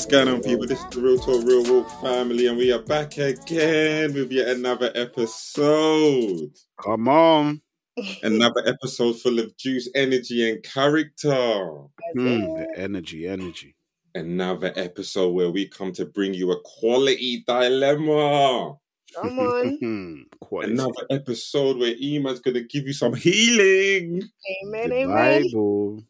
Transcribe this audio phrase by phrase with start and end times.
[0.00, 0.66] What's going on, people?
[0.66, 4.48] This is the Real Talk Real Walk family, and we are back again with yet
[4.48, 6.52] another episode.
[6.82, 7.60] Come on.
[8.22, 11.28] Another episode full of juice, energy, and character.
[11.28, 13.76] Mm, the energy, energy.
[14.14, 18.78] Another episode where we come to bring you a quality dilemma.
[19.14, 20.26] Come on.
[20.40, 20.72] Quality.
[20.72, 24.22] Another episode where Ema's going to give you some healing.
[24.64, 24.88] Amen.
[24.88, 25.42] The Amen.
[25.42, 26.04] Bible.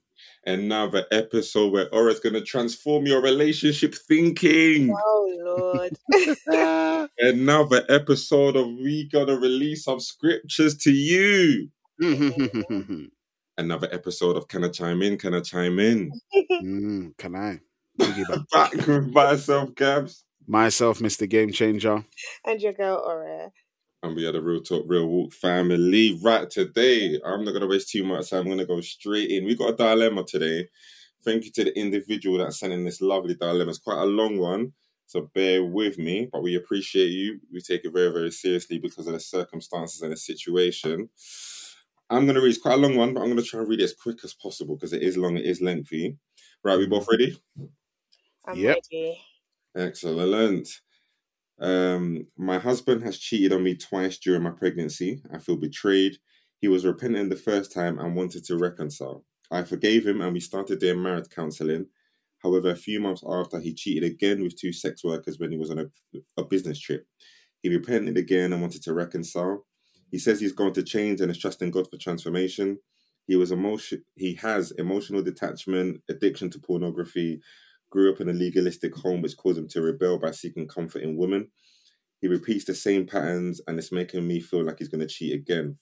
[0.47, 4.95] Another episode where Aura's going to transform your relationship thinking.
[4.97, 7.09] Oh Lord.
[7.19, 11.69] Another episode of we going to release some scriptures to you.
[13.59, 15.19] Another episode of Can I Chime In?
[15.19, 16.11] Can I Chime In?
[16.63, 17.61] Mm, Can I?
[18.53, 20.25] Back with myself, Gabs.
[20.47, 21.29] Myself, Mr.
[21.29, 22.05] Game Changer.
[22.47, 23.51] and your girl Aura.
[24.03, 26.19] And we had a Real Talk, Real Walk family.
[26.23, 28.41] Right today, I'm not going to waste too much time.
[28.41, 29.45] I'm going to go straight in.
[29.45, 30.69] We got a dilemma today.
[31.23, 33.71] Thank you to the individual that sent in this lovely dilemma.
[33.71, 34.73] It's quite a long one,
[35.07, 36.29] so bear with me.
[36.33, 37.41] But we appreciate you.
[37.53, 41.11] We take it very, very seriously because of the circumstances and the situation.
[42.09, 42.51] I'm going to read.
[42.51, 44.25] It's quite a long one, but I'm going to try and read it as quick
[44.25, 45.37] as possible because it is long.
[45.37, 46.17] It is lengthy.
[46.65, 47.37] Right, we both ready?
[48.45, 48.67] I'm Yep.
[48.67, 49.25] ready.
[49.77, 50.81] Excellent.
[51.61, 55.23] Um, my husband has cheated on me twice during my pregnancy.
[55.33, 56.17] I feel betrayed.
[56.61, 59.25] He was repentant the first time and wanted to reconcile.
[59.51, 61.87] I forgave him and we started doing marriage counseling.
[62.43, 65.71] However, a few months after, he cheated again with two sex workers when he was
[65.71, 65.87] on a,
[66.39, 67.07] a business trip.
[67.63, 69.67] He repented again and wanted to reconcile.
[70.11, 72.79] He says he's going to change and is trusting God for transformation.
[73.27, 74.03] He was emotion.
[74.17, 77.41] He has emotional detachment, addiction to pornography,
[77.91, 81.17] grew up in a legalistic home which caused him to rebel by seeking comfort in
[81.17, 81.51] women.
[82.21, 85.35] He repeats the same patterns and it's making me feel like he's going to cheat
[85.35, 85.79] again.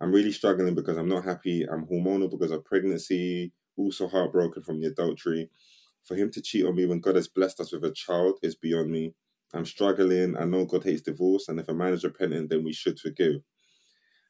[0.00, 1.64] I'm really struggling because I'm not happy.
[1.64, 5.48] I'm hormonal because of pregnancy, also heartbroken from the adultery.
[6.04, 8.54] For him to cheat on me when God has blessed us with a child is
[8.54, 9.14] beyond me.
[9.54, 10.36] I'm struggling.
[10.36, 13.42] I know God hates divorce, and if a man is repentant, then we should forgive.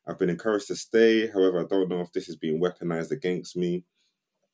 [0.07, 1.27] I've been encouraged to stay.
[1.27, 3.85] However, I don't know if this is being weaponized against me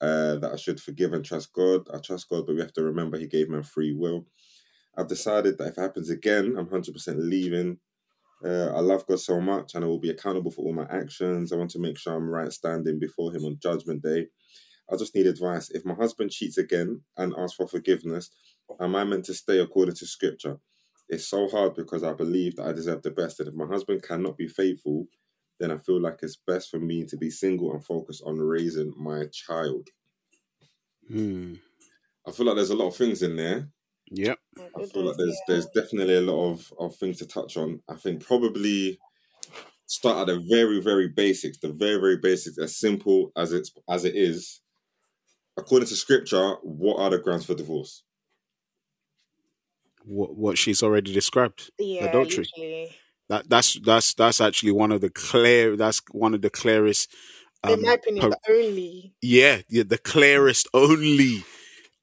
[0.03, 1.89] uh, that I should forgive and trust God.
[1.95, 4.27] I trust God, but we have to remember He gave man free will.
[4.99, 7.79] I've decided that if it happens again, I'm 100% leaving.
[8.45, 11.53] Uh, I love God so much and I will be accountable for all my actions.
[11.53, 14.27] I want to make sure I'm right standing before Him on Judgment Day.
[14.93, 15.71] I just need advice.
[15.71, 18.31] If my husband cheats again and asks for forgiveness,
[18.81, 20.59] am I meant to stay according to Scripture?
[21.09, 23.39] It's so hard because I believe that I deserve the best.
[23.39, 25.07] And if my husband cannot be faithful,
[25.63, 28.93] then I feel like it's best for me to be single and focus on raising
[28.97, 29.89] my child.
[31.09, 31.55] Hmm.
[32.27, 33.69] I feel like there's a lot of things in there.
[34.11, 34.39] Yep.
[34.59, 37.81] I feel like there's there's definitely a lot of, of things to touch on.
[37.89, 38.99] I think probably
[39.87, 44.05] start at the very very basics, the very very basics, as simple as it's as
[44.05, 44.61] it is.
[45.57, 48.03] According to scripture, what are the grounds for divorce?
[50.05, 51.71] What, what she's already described.
[51.79, 52.47] yeah, adultery.
[52.57, 52.97] usually.
[53.33, 55.75] That that's that's that's actually one of the clear.
[55.75, 57.11] That's one of the clearest.
[57.65, 59.15] In Um, my opinion, per- the only.
[59.23, 61.45] yeah, yeah, the clearest, only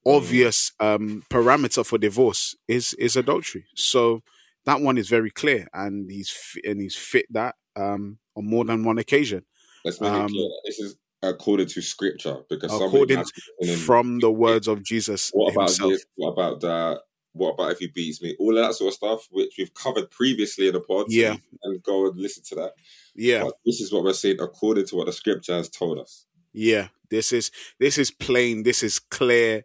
[0.04, 3.66] obvious um, parameter for divorce is is adultery.
[3.76, 4.22] So
[4.64, 8.64] that one is very clear, and he's fi- and he's fit that um, on more
[8.64, 9.44] than one occasion,
[9.84, 10.50] Let's make Um, it clear.
[10.64, 14.82] This is according to scripture because according might be listening in, from the words of
[14.82, 15.92] Jesus what about himself.
[15.92, 16.04] this?
[16.16, 17.00] What about that?
[17.32, 18.36] What about if he beats me?
[18.38, 21.06] All of that sort of stuff, which we've covered previously in the pod.
[21.08, 21.34] Yeah.
[21.34, 22.72] you can go and listen to that.
[23.14, 26.26] Yeah, But this is what we're saying according to what the scripture has told us.
[26.52, 26.88] yeah.
[27.10, 28.62] This is this is plain.
[28.62, 29.64] This is clear.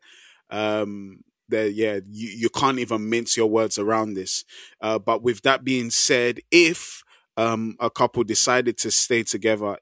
[0.50, 4.44] Um, that yeah, you, you can't even mince your words around this.
[4.82, 7.04] Uh, but with that being said, if
[7.38, 9.78] um, a couple decided to stay together,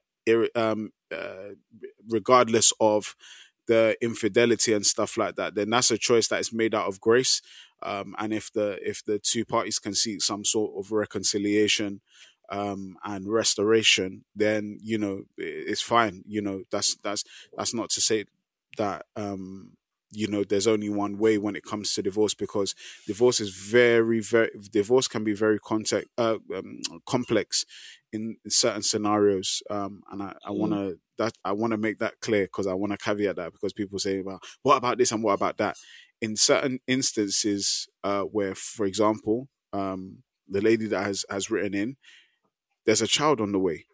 [0.54, 1.54] um, uh,
[2.08, 3.16] regardless of
[3.66, 7.00] the infidelity and stuff like that, then that's a choice that is made out of
[7.00, 7.40] grace.
[7.82, 12.00] Um, and if the if the two parties can seek some sort of reconciliation
[12.50, 16.22] um, and restoration, then you know it's fine.
[16.26, 17.24] You know that's that's
[17.56, 18.24] that's not to say
[18.78, 19.72] that um,
[20.14, 22.74] you know there's only one way when it comes to divorce because
[23.06, 27.64] divorce is very very divorce can be very context uh, um, complex
[28.12, 29.62] in, in certain scenarios.
[29.70, 32.74] Um, and i, I want to that i want to make that clear because i
[32.74, 35.76] want to caveat that because people say well what about this and what about that?
[36.20, 41.96] In certain instances uh, where for example um, the lady that has has written in
[42.86, 43.86] there's a child on the way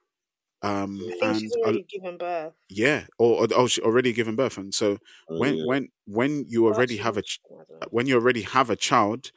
[0.62, 2.54] um, I think and she's uh, already given birth.
[2.68, 4.98] yeah or, or oh she already given birth and so
[5.34, 5.64] when Yeah.
[5.64, 7.86] when when you already have a was- ch- I don't know.
[7.90, 9.30] when you already have a child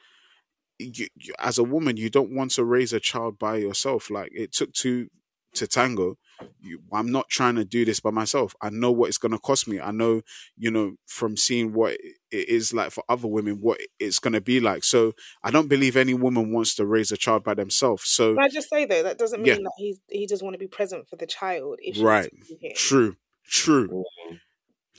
[0.78, 4.30] you, you, as a woman you don't want to raise a child by yourself like
[4.34, 5.08] it took two
[5.54, 6.16] to tango
[6.60, 8.54] you, I'm not trying to do this by myself.
[8.60, 9.80] I know what it's going to cost me.
[9.80, 10.22] I know,
[10.56, 14.40] you know, from seeing what it is like for other women, what it's going to
[14.40, 14.84] be like.
[14.84, 15.12] So
[15.42, 18.08] I don't believe any woman wants to raise a child by themselves.
[18.08, 19.54] So Can I just say though, that doesn't mean Yeah.
[19.62, 21.78] that he's he doesn't want to be present for the child.
[21.80, 22.32] If Right.
[22.32, 22.72] wants to be here.
[22.76, 23.16] true,
[23.46, 23.88] true.
[23.88, 24.40] Mm.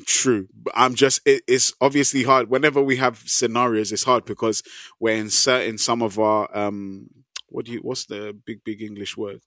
[0.05, 0.49] True.
[0.53, 2.49] But I'm just, it, it's obviously hard.
[2.49, 4.61] Whenever we have scenarios, it's hard because
[4.99, 7.07] we're inserting some of our, um,
[7.47, 9.39] what do you, what's the big, big English word?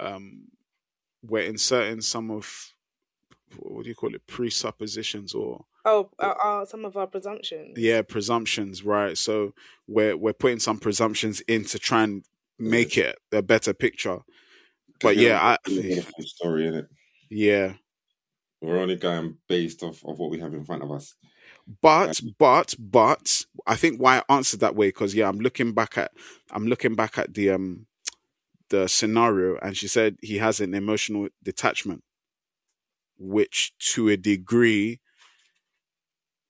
[0.00, 0.48] Um,
[1.22, 2.72] we're inserting some of,
[3.58, 4.26] what do you call it?
[4.26, 7.78] Presuppositions or, Oh, uh, uh, some of our presumptions.
[7.78, 9.16] yeah, presumptions, right?
[9.16, 9.54] So
[9.86, 12.24] we're, we're putting some presumptions in to try and
[12.58, 14.18] make it a better picture.
[15.00, 16.86] But You yeah, I, it's a full story in it.
[17.30, 17.74] yeah.
[18.60, 21.14] We're only going based off of what we have in front of us.
[21.80, 25.96] But but but I think why I answered that way because yeah, I'm looking back
[25.96, 26.10] at
[26.50, 27.86] I'm looking back at the um
[28.70, 32.02] the scenario and she said he has an emotional detachment,
[33.18, 35.00] which to a degree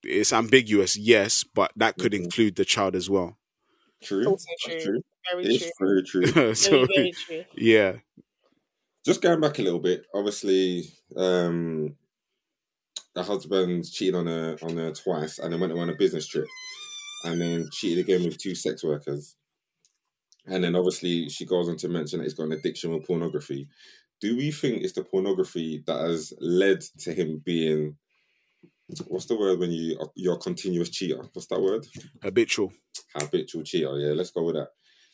[0.04, 2.24] is ambiguous, yes, but that could Mhm.
[2.24, 3.38] include the child as well.
[4.02, 4.24] True.
[4.26, 4.80] Also true.
[4.80, 5.02] true.
[5.30, 5.88] Very It's true.
[5.88, 6.54] very true.
[6.54, 7.44] so Very, very true.
[7.56, 7.98] yeah,
[9.04, 11.96] Just going back a little bit, obviously, um,
[13.14, 16.46] the husband cheated on her on her twice, and then went on a business trip,
[17.24, 19.36] and then cheated again with two sex workers,
[20.50, 23.68] and then obviously she goes on to mention that he's got an addiction with pornography.
[24.20, 27.96] Do we think it's the pornography that has led to him being?
[29.06, 31.22] What's the word when you you're a continuous cheater?
[31.32, 31.86] What's that word?
[32.22, 32.72] habitual.
[33.14, 33.96] habitual cheater.
[33.98, 34.70] Yeah, let's go with that.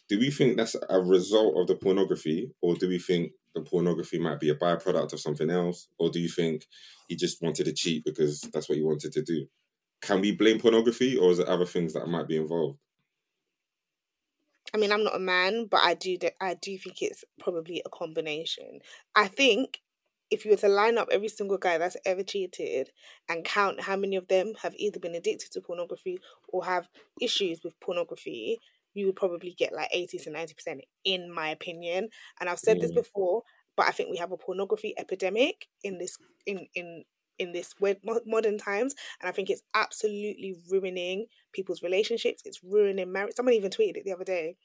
[0.08, 4.18] Do we think that's a result of the pornography, or do we think the pornography
[4.18, 6.64] might be a byproduct of something else, or do you think
[7.08, 9.46] he just wanted to cheat because that's what he wanted to do?
[10.00, 12.78] Can we blame pornography, or is it other things that might be involved?
[14.74, 16.18] I mean, I'm not a man, but I do.
[16.40, 18.80] I do think it's probably a combination.
[19.14, 19.82] I think
[20.30, 22.90] if you were to line up every single guy that's ever cheated
[23.28, 26.18] and count how many of them have either been addicted to pornography
[26.48, 26.88] or have
[27.20, 28.58] issues with pornography,
[28.94, 32.08] you would probably get like eighty to ninety percent, in my opinion.
[32.40, 32.92] And I've said this Mm.
[32.92, 33.42] before,
[33.76, 37.04] but I think we have a pornography epidemic in this in in
[37.38, 37.74] in this
[38.26, 42.42] modern times, and I think it's absolutely ruining people's relationships.
[42.44, 43.34] It's ruining marriage.
[43.36, 44.56] Someone even tweeted it the other day,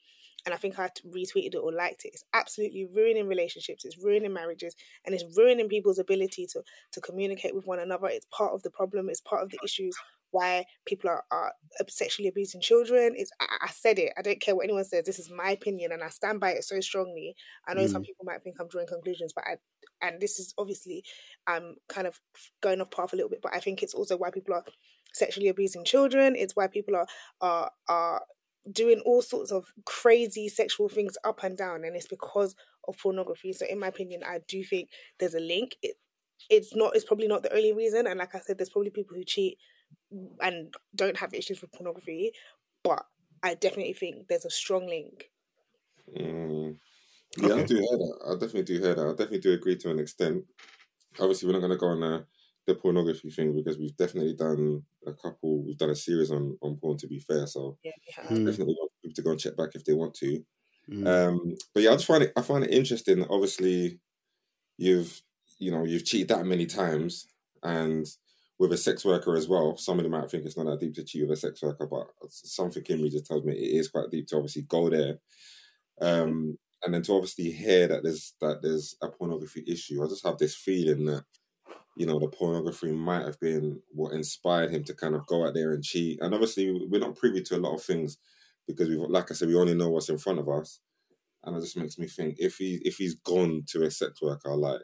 [0.44, 2.12] and I think i retweeted it or liked it.
[2.14, 3.84] It's absolutely ruining relationships.
[3.84, 4.74] It's ruining marriages,
[5.04, 8.08] and it's ruining people's ability to to communicate with one another.
[8.08, 9.08] It's part of the problem.
[9.08, 9.96] It's part of the issues
[10.32, 11.52] why people are, are
[11.88, 13.14] sexually abusing children.
[13.16, 14.12] It's I, I said it.
[14.18, 15.04] I don't care what anyone says.
[15.04, 17.36] This is my opinion, and I stand by it so strongly.
[17.68, 18.06] I know some Mm.
[18.06, 19.56] people might think I'm drawing conclusions, but I
[20.02, 21.04] and this is obviously
[21.46, 22.20] um kind of
[22.62, 24.64] going off path a little bit, but I think it's also why people are
[25.14, 26.34] sexually abusing children.
[26.36, 27.06] It's why people are
[27.40, 28.22] are are
[28.70, 32.54] doing all sorts of crazy sexual things up and down, and it's because
[32.88, 33.52] of pornography.
[33.52, 35.76] So, in my opinion, I do think there's a link.
[35.82, 35.96] It,
[36.50, 36.96] it's not.
[36.96, 39.58] It's probably not the only reason, and like I said, there's probably people who cheat
[40.40, 42.32] and don't have issues with pornography,
[42.82, 43.04] but
[43.42, 45.30] I definitely think there's a strong link.
[46.16, 46.78] Mm.
[47.38, 48.18] Yeah, I do hear that.
[48.28, 49.06] I definitely do hear that.
[49.06, 50.44] I definitely do agree to an extent.
[51.18, 52.26] Obviously, we're not going to go on the,
[52.66, 55.64] the pornography thing because we've definitely done a couple.
[55.64, 56.98] We've done a series on on porn.
[56.98, 57.92] To be fair, so Yeah,
[58.30, 58.36] we.
[58.36, 58.46] Mm.
[58.46, 60.44] definitely want people to go and check back if they want to.
[60.90, 61.06] Mm.
[61.06, 62.32] Um, but yeah, I just find it.
[62.36, 63.20] I find it interesting.
[63.20, 63.98] that Obviously,
[64.76, 65.22] you've
[65.58, 67.26] you know you've cheated that many times,
[67.62, 68.06] and
[68.62, 69.76] with a sex worker as well.
[69.76, 72.84] Somebody might think it's not that deep to cheat with a sex worker, but something
[72.88, 75.18] in me just tells me it is quite deep to obviously go there.
[76.00, 80.24] Um, and then to obviously hear that there's that there's a pornography issue, I just
[80.24, 81.24] have this feeling that
[81.96, 85.54] you know the pornography might have been what inspired him to kind of go out
[85.54, 86.22] there and cheat.
[86.22, 88.18] And obviously, we're not privy to a lot of things
[88.68, 90.78] because we, like I said, we only know what's in front of us.
[91.42, 94.54] And it just makes me think if he if he's gone to a sex worker,
[94.54, 94.82] like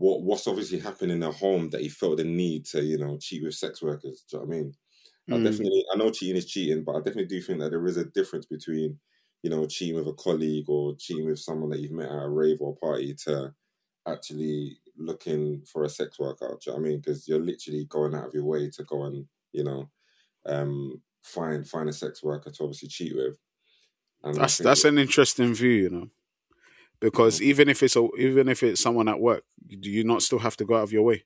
[0.00, 3.18] what what's obviously happened in the home that he felt the need to you know
[3.18, 4.24] cheat with sex workers.
[4.30, 4.74] Do you know what I mean?
[5.32, 5.40] I Mm.
[5.40, 8.04] definitely I know cheating is cheating, but I definitely do think that there is a
[8.06, 9.00] difference between
[9.42, 12.28] you know cheating with a colleague or cheating with someone that you've met at a
[12.30, 13.54] rave or party to
[14.06, 16.48] actually looking for a sex worker.
[16.60, 16.98] Do you know what I mean?
[17.00, 19.90] Because you're literally going out of your way to go and you know
[20.46, 23.38] um, find find a sex worker to obviously cheat with.
[24.22, 26.10] And I That's that's an interesting view, you know,
[27.00, 27.50] because mm-hmm.
[27.50, 30.56] even if it's a, even if it's someone at work, do you not still have
[30.58, 31.24] to go out of your way?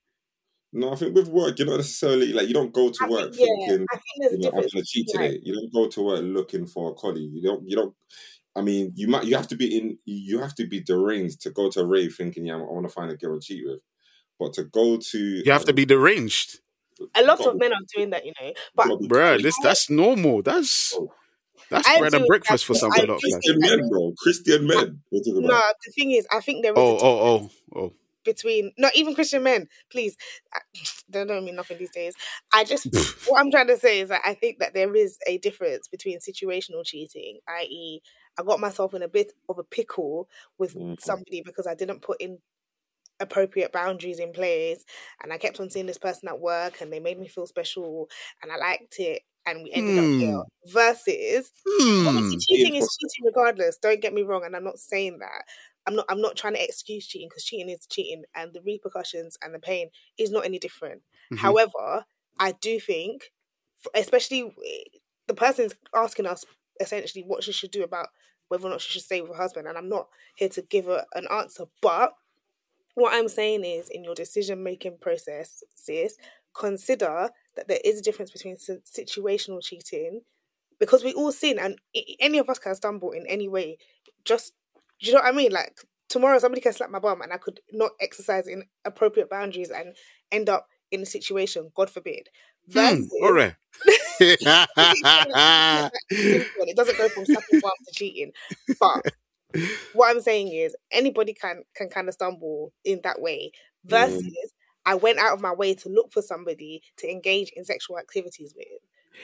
[0.75, 3.35] no, I think with work you're not necessarily like you don't go to I work
[3.35, 5.31] think, yeah, thinking yeah, think you know, I'm gonna cheat Right.
[5.31, 5.41] today.
[5.45, 7.31] You don't go to work looking for a colleague.
[7.33, 7.69] You don't.
[7.69, 7.95] You don't.
[8.57, 9.25] I mean, you might.
[9.25, 9.99] You have to be in.
[10.05, 12.93] You have to be deranged to go to a rave thinking, yeah, I want to
[12.93, 13.81] find a girl and cheat with.
[14.39, 16.59] But to go to, You have to be deranged,
[17.15, 18.53] A lot Got of men are doing that, you know.
[18.75, 19.29] But Gotta bruh.
[19.29, 19.43] crazy.
[19.45, 20.43] This that's normal.
[20.43, 21.13] That's oh.
[21.75, 23.21] That's I bread do and breakfast for exactly- some I lot.
[23.21, 24.13] Christian men, bro.
[24.19, 25.01] Christian men.
[25.11, 27.93] We're No, the thing is, I think there is oh, a oh, oh, oh.
[28.25, 29.69] between not even Christian men.
[29.91, 30.17] Please,
[30.53, 30.61] I,
[31.09, 32.15] they don't mean nothing these days.
[32.53, 32.87] I just
[33.29, 36.19] what I'm trying to say is that I think that there is a difference between
[36.19, 38.01] situational cheating, i.e.,
[38.39, 40.29] I got myself in a bit of a pickle
[40.59, 41.01] with Mhm.
[41.01, 42.39] somebody because I didn't put in
[43.21, 44.85] appropriate boundaries in place
[45.23, 48.09] and I kept on seeing this person at work and they made me feel special
[48.43, 52.07] and I liked it and we ended up here versus Hmm.
[52.09, 55.45] obviously cheating is cheating regardless don't get me wrong and i'm not saying that
[55.87, 59.37] i'm not i'm not trying to excuse cheating because cheating is cheating and the repercussions
[59.43, 61.39] and the pain is not any different Mhm.
[61.39, 62.05] however
[62.39, 63.31] i do think
[63.95, 64.85] especially w-
[65.27, 66.45] the person's asking us
[66.81, 68.09] essentially what she should do about
[68.49, 70.87] whether or not she should stay with her husband and i'm not here to give
[70.87, 72.13] her an answer but
[72.95, 76.17] what i'm saying is in your decision making process sis
[76.55, 80.23] consider that there is a difference between situational cheating
[80.79, 81.79] because we all sin and
[82.21, 83.79] any of us can stumble in any way.
[84.25, 84.53] Just
[85.01, 85.53] do you know what i mean?
[85.53, 89.71] Like tomorrow somebody can slap my bum and i could not exercise in appropriate boundaries
[89.71, 89.95] and
[90.31, 92.29] end up in a situation god forbid.
[92.67, 92.73] Hmm.
[92.73, 93.55] versus All right.
[94.21, 94.41] it
[96.77, 98.33] doesn't go from slapping bum to cheating.
[98.81, 99.03] But
[99.93, 103.53] what i'm saying is anybody can can kind of stumble in that way.
[103.85, 104.25] Versus
[104.87, 108.55] i went out of my way to look for somebody to engage in sexual activities
[108.57, 108.67] with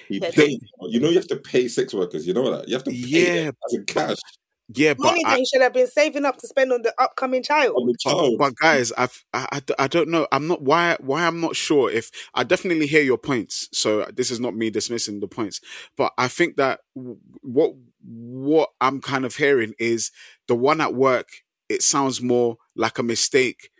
[0.08, 0.60] He Yeah, paid.
[0.82, 2.26] You know, you have to pay sex workers.
[2.26, 2.68] You know that.
[2.68, 3.44] You have to pay Yeah.
[3.44, 4.18] them as in cash
[4.72, 6.94] yeah, but money I, that he should have been saving up to spend on the
[6.98, 8.36] upcoming child on the child.
[8.38, 10.28] but guys, I've, I, I, I don't know.
[10.30, 13.68] I'm not why why I'm not sure if I definitely hear your points.
[13.72, 15.60] So this is not me dismissing the points,
[15.96, 17.72] but I think that what
[18.04, 20.10] what I'm kind of hearing is
[20.46, 21.28] the one at work.
[21.68, 23.70] It sounds more like a mistake,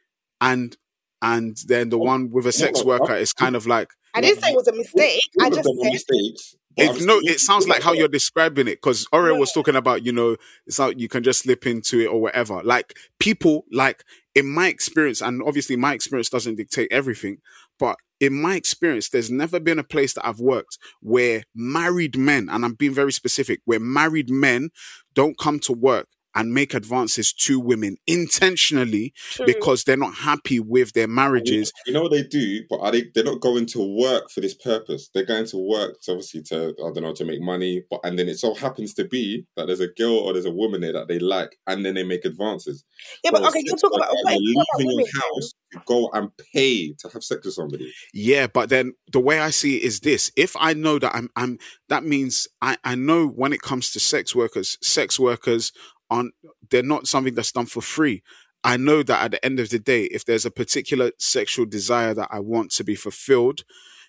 [0.41, 0.77] and
[1.23, 4.51] and then the one with a sex worker is kind of like I didn't say
[4.51, 5.21] it was a mistake.
[5.39, 6.57] All I just said mistakes.
[6.77, 10.13] It, no, it sounds like how you're describing it because Ore was talking about, you
[10.13, 10.37] know,
[10.67, 12.63] it's like you can just slip into it or whatever.
[12.63, 17.39] Like people, like in my experience, and obviously my experience doesn't dictate everything,
[17.79, 22.49] but in my experience, there's never been a place that I've worked where married men,
[22.51, 24.71] and I'm being very specific, where married men
[25.15, 29.47] don't come to work and make advances to women intentionally true.
[29.47, 31.73] because they're not happy with their marriages.
[31.87, 33.07] You know what they do, but are they?
[33.15, 35.11] They're not going to work for this purpose.
[35.15, 37.83] They're going to work, to obviously, to I don't know, to make money.
[37.91, 40.51] But and then it so happens to be that there's a girl or there's a
[40.51, 42.85] woman there that they like, and then they make advances.
[43.25, 44.99] yeah, but Or okay, you're talking about worker, what and if you're you're talking leaving
[44.99, 45.35] your women.
[45.37, 47.93] house to go and pay to have sex with somebody.
[48.13, 51.29] Yeah, but then the way I see it is this: if I know that I'm,
[51.37, 51.59] I'm,
[51.89, 55.73] that means I, I know when it comes to sex workers, sex workers
[56.11, 56.35] aren't,
[56.71, 58.23] they're not something that's done for free.
[58.63, 62.13] I know that at the end of the day, if there's a particular sexual desire
[62.15, 63.63] that I want to be fulfilled,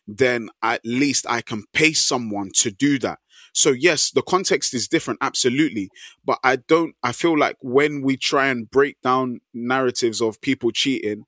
[0.07, 3.19] then at least I can pay someone to do that.
[3.53, 5.89] So yes, the context is different, absolutely.
[6.25, 10.71] But I don't, I feel like when we try and break down narratives of people
[10.71, 11.25] cheating,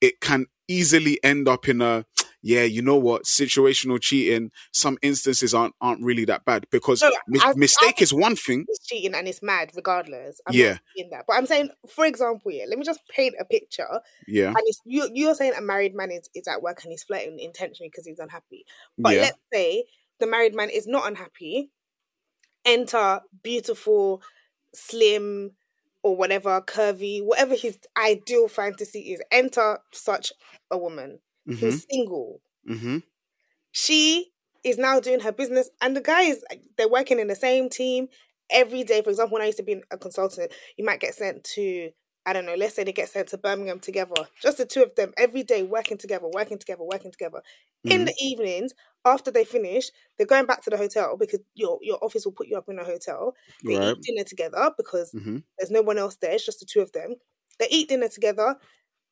[0.00, 2.04] it can easily end up in a
[2.42, 7.10] yeah you know what situational cheating some instances aren't aren't really that bad because No,
[7.28, 10.40] mis- I- mistake I- is one thing It's cheating and it's mad regardless.
[10.46, 10.70] I'm Yeah.
[10.72, 11.24] not saying that.
[11.26, 14.00] But I'm saying, for example, yeah, let me just paint a picture.
[14.26, 17.02] yeah And it's, you, you're saying a married man is, is at work and he's
[17.04, 18.64] flirting intentionally because he's unhappy.
[18.98, 19.84] But yeah let's say
[20.18, 21.70] the married man is not unhappy.
[22.64, 24.22] Enter beautiful,
[24.74, 25.52] slim,
[26.02, 29.20] or whatever, curvy, whatever his ideal fantasy is.
[29.30, 30.32] Enter such
[30.70, 32.42] a woman hmm who's single.
[32.66, 32.98] hmm
[33.72, 34.32] She
[34.64, 36.44] is now doing her business, and the guy is
[36.76, 38.08] they're working in the same team
[38.50, 39.02] every day.
[39.02, 41.90] For example, when I used to be a consultant, you might get sent to
[42.26, 44.94] I don't know, let's say they get sent to Birmingham together, just the two of
[44.94, 47.42] them every day working together, working together, working together.
[47.88, 48.04] In Mhm.
[48.04, 48.72] the evenings,
[49.06, 52.48] after they finish, they're going back to the hotel because your your office will put
[52.48, 53.34] you up in a hotel.
[53.66, 56.66] They right eat dinner together because hmm there's no one else there, it's just the
[56.66, 57.14] two of them.
[57.58, 58.56] They eat dinner together.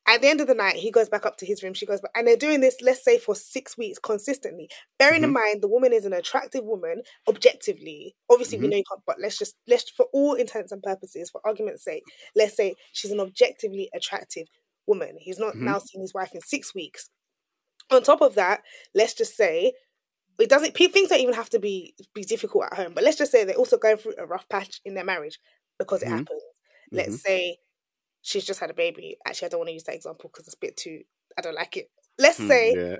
[0.09, 2.01] At the end of the night, he goes back up to his room, she goes
[2.01, 4.69] back, and they're doing this, let's say, for six weeks consistently.
[4.97, 5.33] Bearing in Mhm.
[5.33, 8.15] mind the woman is an attractive woman, objectively.
[8.29, 8.69] Obviously, we Mhm.
[8.69, 12.03] know you can't, but let's just let's for all intents and purposes, for argument's sake,
[12.35, 14.47] let's say she's an objectively attractive
[14.87, 15.17] woman.
[15.19, 15.61] He's not Mhm.
[15.61, 17.09] now seen his wife in six weeks.
[17.91, 18.63] On top of that,
[18.95, 19.73] let's just say
[20.39, 23.31] it doesn't things don't even have to be be difficult at home, but let's just
[23.31, 25.39] say they're also going through a rough patch in their marriage
[25.79, 26.09] because it Mhm.
[26.09, 26.43] happens.
[26.93, 27.21] Let's Mhm.
[27.21, 27.57] say
[28.21, 29.17] she's just had a baby.
[29.25, 31.01] Actually, I don't want to use that example because it's a bit too.
[31.37, 31.89] I don't like it.
[32.17, 32.95] Let's Hmm, say yeah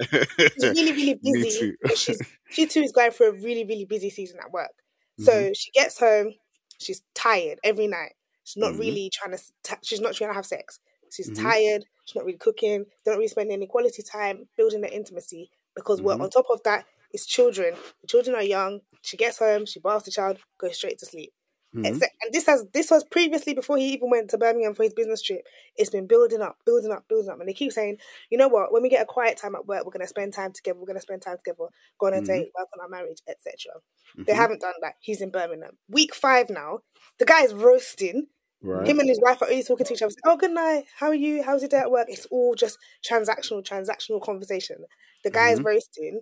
[0.54, 1.50] she's really, really busy.
[1.60, 1.96] too.
[1.96, 2.22] she's
[2.52, 4.72] she too is going through a really, really busy season at work.
[5.20, 5.54] So Mm-hmm.
[5.54, 6.34] she gets home,
[6.80, 8.14] she's tired every night.
[8.46, 8.80] She's not Mhm.
[8.80, 9.78] really trying to.
[9.84, 10.80] She's not trying to have sex.
[11.12, 11.42] She's Mhm.
[11.42, 11.86] tired.
[12.06, 12.86] She's not really cooking.
[13.06, 16.24] Don't really spend any quality time building the intimacy because we're Mhm.
[16.24, 16.86] on top of that.
[17.12, 17.76] It's children.
[18.02, 18.82] The children are young.
[19.02, 21.34] She gets home, she baths the child, goes straight to sleep.
[21.76, 21.86] Mhm.
[21.86, 24.94] Except, and this has this was previously before he even went to Birmingham for his
[24.94, 25.46] business trip.
[25.76, 28.00] It's been building up, building up, building up, and they keep saying,
[28.32, 28.72] you know what?
[28.74, 30.80] When we get a quiet time at work, we're gonna spend time together.
[30.80, 31.68] We're gonna spend time together.
[32.00, 32.26] Go on a Mhm.
[32.26, 33.74] date, work on our marriage, etc.
[34.18, 34.36] They Mhm.
[34.36, 34.96] haven't done that.
[35.00, 35.78] He's in Birmingham.
[35.90, 36.82] Week five now.
[37.20, 38.30] The guy is roasting.
[38.62, 38.88] Right.
[38.88, 40.14] Him and his wife are always talking to each other.
[40.26, 40.86] Oh, good night.
[40.96, 41.44] How are you?
[41.44, 42.08] How's your day at work?
[42.10, 44.86] It's all just transactional, transactional conversation.
[45.24, 45.66] The guy is Mhm.
[45.66, 46.22] roasting.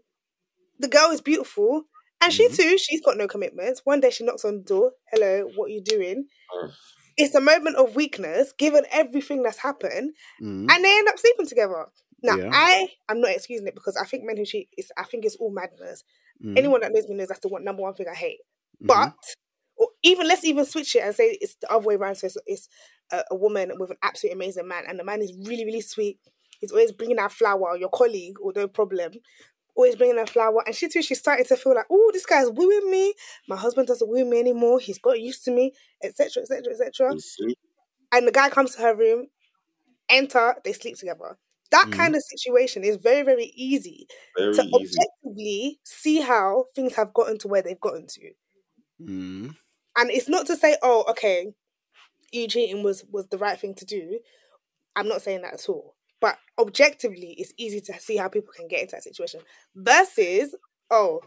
[0.78, 1.86] The girl is beautiful.
[2.22, 2.56] And she Mhm.
[2.56, 3.82] too, she's got no commitments.
[3.86, 4.94] One day she knocks on the door.
[5.12, 6.28] Hello, what are you doing?
[6.64, 6.72] Ugh.
[7.16, 10.70] It's a moment of weakness given everything that's happened, Mhm.
[10.72, 11.88] and they end up sleeping together.
[12.24, 12.50] Now, Yeah.
[12.52, 15.36] I am not excusing it because I think men who cheat is I think it's
[15.36, 16.04] all madness.
[16.44, 16.58] Mhm.
[16.58, 18.40] Anyone that knows me knows that's the one number one thing I hate.
[18.82, 18.88] Mhm.
[18.88, 19.16] But
[19.76, 22.16] or even let's even switch it and say it's the other way around.
[22.16, 22.70] So it's, it's
[23.12, 26.20] a, a woman with an absolutely amazing man, and the man is really really sweet.
[26.60, 27.78] He's always bringing out flower.
[27.78, 29.14] Your colleague, or no problem,
[29.78, 30.64] always bringing her flower.
[30.66, 33.14] And she too, she started to feel like, oh, this guy's wooing me.
[33.48, 34.80] My husband doesn't woo me anymore.
[34.82, 37.16] He's got used to me, etc., etc., etc.
[38.14, 39.28] And the guy comes to her room,
[40.10, 41.38] enter, they sleep together.
[41.72, 41.92] That Mhm.
[41.92, 44.08] kind of situation is very very easy
[44.38, 45.06] Very to easy.
[45.24, 48.34] objectively see how things have gotten to where they've gotten to
[49.00, 49.58] Mhm.
[49.96, 51.54] and it's not to say oh okay
[52.34, 54.20] you cheating was was the right thing to do
[54.98, 58.68] i'm not saying that at all but objectively it's easy to see how people can
[58.68, 59.40] get into that situation
[59.76, 60.56] versus
[60.90, 61.22] oh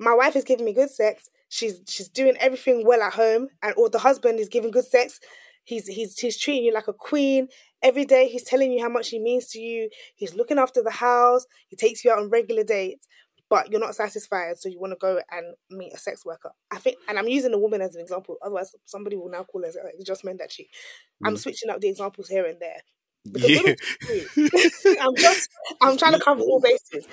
[0.00, 1.28] my wife is giving me good sex.
[1.48, 5.18] She's she's doing everything well at home and or the husband is giving good sex.
[5.64, 7.48] He's he's he's treating you like a queen.
[7.82, 9.88] Every day he's telling you how much he means to you.
[10.14, 11.46] He's looking after the house.
[11.68, 13.06] He takes you out on regular dates
[13.50, 16.50] but you're not satisfied so you want to go and meet a sex worker.
[16.70, 19.64] I think and i'm using a woman as an example otherwise somebody will now call
[19.64, 20.68] us it's just men that cheat
[21.24, 21.38] i'm Mm.
[21.38, 22.82] switching up the examples here and there
[23.24, 23.60] Yeah.
[25.02, 25.50] i'm just
[25.82, 27.06] i'm trying to cover all bases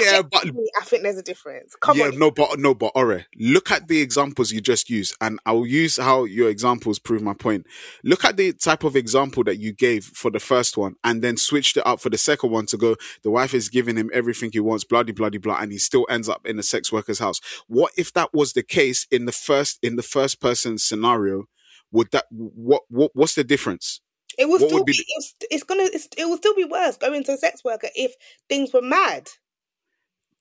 [0.00, 0.44] Yeah, but
[0.80, 3.88] i think there's a difference come yeah, on no, but no, but Ore, look at
[3.88, 7.66] the examples you just used, and I'll use how your examples prove my point.
[8.04, 11.36] Look at the type of example that you gave for the first one, and then
[11.36, 12.96] switched it up for the second one to go.
[13.22, 16.28] The wife is giving him everything he wants, bloody, bloody, blah, and he still ends
[16.28, 17.40] up in a sex worker's house.
[17.66, 21.44] What if that was the case in the first in the first person scenario?
[21.90, 24.00] Would that what what what's the difference?
[24.38, 26.96] It will what still be, be it's, it's gonna it's, it will still be worse
[26.96, 28.14] going to a sex worker if
[28.48, 29.28] things were mad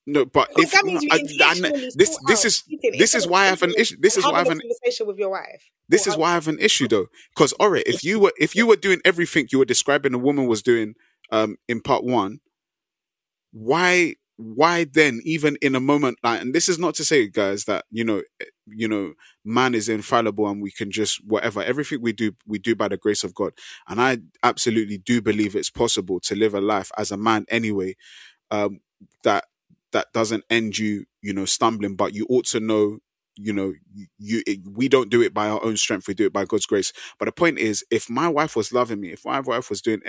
[0.06, 3.43] No, but if that means you I- I- this this is cheating this is why
[3.43, 3.95] I have an issue.
[3.99, 6.34] This is why I have an a conversation with your wife this is why I
[6.34, 7.08] have an issue though.
[7.36, 10.47] Because Ore, if you were if you were doing everything you were describing a woman
[10.47, 10.95] was doing
[11.32, 12.39] um in part one,
[13.51, 17.65] why why then even in a moment like and this is not to say guys
[17.65, 19.13] that you know eh, you know
[19.45, 22.97] man is infallible and we can just whatever everything we do we do by the
[22.97, 23.54] grace of god.
[23.88, 27.95] And i absolutely do believe it's possible to live a life as a man anyway
[28.51, 28.80] um
[29.23, 29.45] that
[29.91, 32.99] that doesn't end you you know stumbling but you ought to know
[33.38, 33.73] you know
[34.19, 36.65] you, it, we don't do it by our own strength we do it by god's
[36.65, 36.91] grace.
[37.17, 40.01] But the point is if my wife was loving me if my wife was doing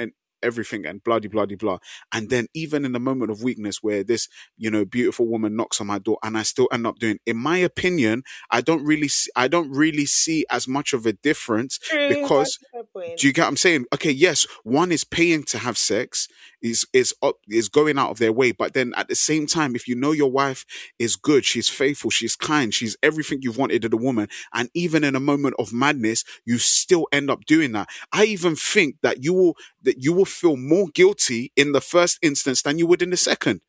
[0.42, 1.78] everything and bloody blah blah blah
[2.12, 5.80] and then even in the moment of weakness where this you know beautiful woman knocks
[5.80, 9.08] on my door and i still end up doing in my opinion i don't really
[9.08, 12.82] see, i don't really see as much of a difference True, because that's a fair
[12.92, 13.18] point.
[13.18, 13.86] do you get what I'm saying?
[13.94, 16.28] Okay, yes, one is paying to have sex,
[16.62, 19.74] is is up, is going out of their way, but then at the same time,
[19.74, 20.64] if you know your wife
[20.98, 25.04] is good, she's faithful, she's kind, she's everything you've wanted in a woman, and even
[25.04, 27.88] in a moment of madness, you still end up doing that.
[28.12, 32.18] I even think that you will that you will feel more guilty in the first
[32.22, 33.60] instance than you would in the second.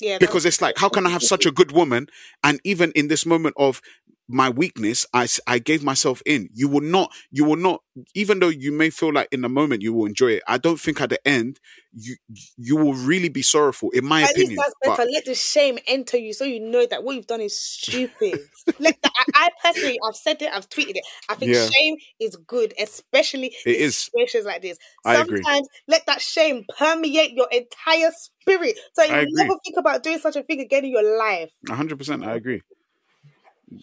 [0.00, 2.06] Yeah, because it's like how can i have such a good woman
[2.44, 3.80] and even in this moment of
[4.28, 7.82] my weakness I, I gave myself in you will not you will not
[8.14, 10.78] even though you may feel like in the moment you will enjoy it i don't
[10.80, 11.58] think at the end
[11.92, 12.16] you
[12.56, 15.08] you will really be sorrowful in my At least opinion that's but better.
[15.10, 18.40] Let the shame enter you so you know that what you've done is stupid.
[18.80, 21.04] Let the, I, I personally, I've said it, I've tweeted it.
[21.28, 21.68] I think Yeah.
[21.78, 24.10] shame is good, especially It in is.
[24.12, 24.78] situations like this.
[25.04, 25.42] I agree.
[25.44, 30.36] Sometimes let that shame permeate your entire spirit so you never think about doing such
[30.36, 31.52] a thing again in your life.
[31.66, 32.62] 100% i agree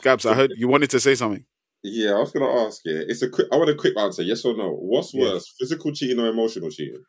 [0.01, 1.45] gabs i heard you wanted to say something
[1.87, 2.97] Yeah, I was gonna ask you.
[3.07, 3.45] It's a quick.
[3.53, 4.23] I want a quick answer.
[4.23, 4.69] Yes or no?
[4.73, 5.21] What's Yeah.
[5.33, 7.03] worse, physical cheating or emotional cheating?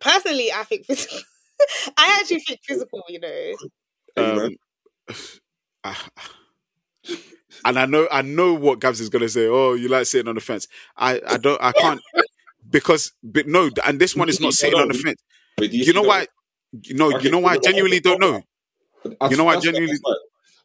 [0.00, 1.18] Personally, I think physical.
[1.96, 3.54] I actually think physical, you know.
[4.16, 4.56] Um,
[7.64, 9.46] and I know I know what Gabs is gonna say.
[9.46, 10.66] Oh, you like sitting on the fence.
[10.96, 12.00] I I don't I can't
[12.70, 15.22] because but no, and this one is not sitting on the fence.
[15.56, 16.26] But do You know why?
[16.72, 18.42] You know, you know why I genuinely don't know.
[19.04, 20.14] you know what, that's- genuinely- that's fine.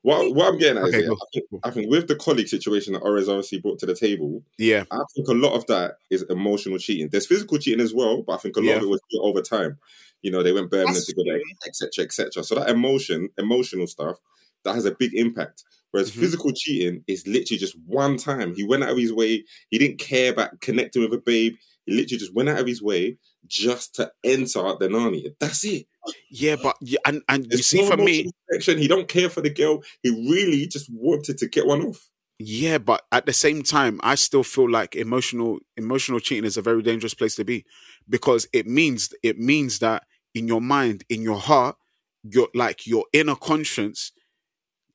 [0.06, 1.16] What, what I'm getting at Okay, is, yeah, go.
[1.16, 4.44] I, think, I think with the colleague situation that Orez obviously brought to the table,
[4.60, 7.10] Yeah, I think a lot of that is emotional cheating.
[7.10, 8.76] There's physical cheating as well, but I think a lot Yeah.
[8.78, 9.80] of it was over time.
[10.22, 11.44] You know, they went Birmingham That's together, true.
[11.66, 12.44] etc., etc.
[12.44, 14.18] So that emotion, emotional stuff,
[14.64, 15.64] that has a big impact.
[15.90, 16.20] Whereas Mhm.
[16.20, 18.54] physical cheating is literally just one time.
[18.54, 19.44] He went out of his way.
[19.72, 21.56] He didn't care about connecting with a babe.
[21.88, 25.36] He literally just went out of his way just to enter the nanny.
[25.40, 25.88] That's it.
[26.30, 29.84] Yeah, but and and you see, no for me, he don't care for the girl.
[30.04, 32.10] He really just wanted to get one off.
[32.38, 36.62] Yeah, but at the same time, I still feel like emotional emotional cheating is a
[36.62, 37.66] very dangerous place to be
[38.10, 40.04] because it means it means that
[40.34, 41.78] in your mind, in your heart,
[42.24, 44.12] your like your inner conscience,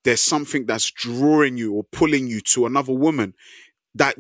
[0.05, 3.35] there's something that's drawing you or pulling you to another woman
[3.95, 4.17] that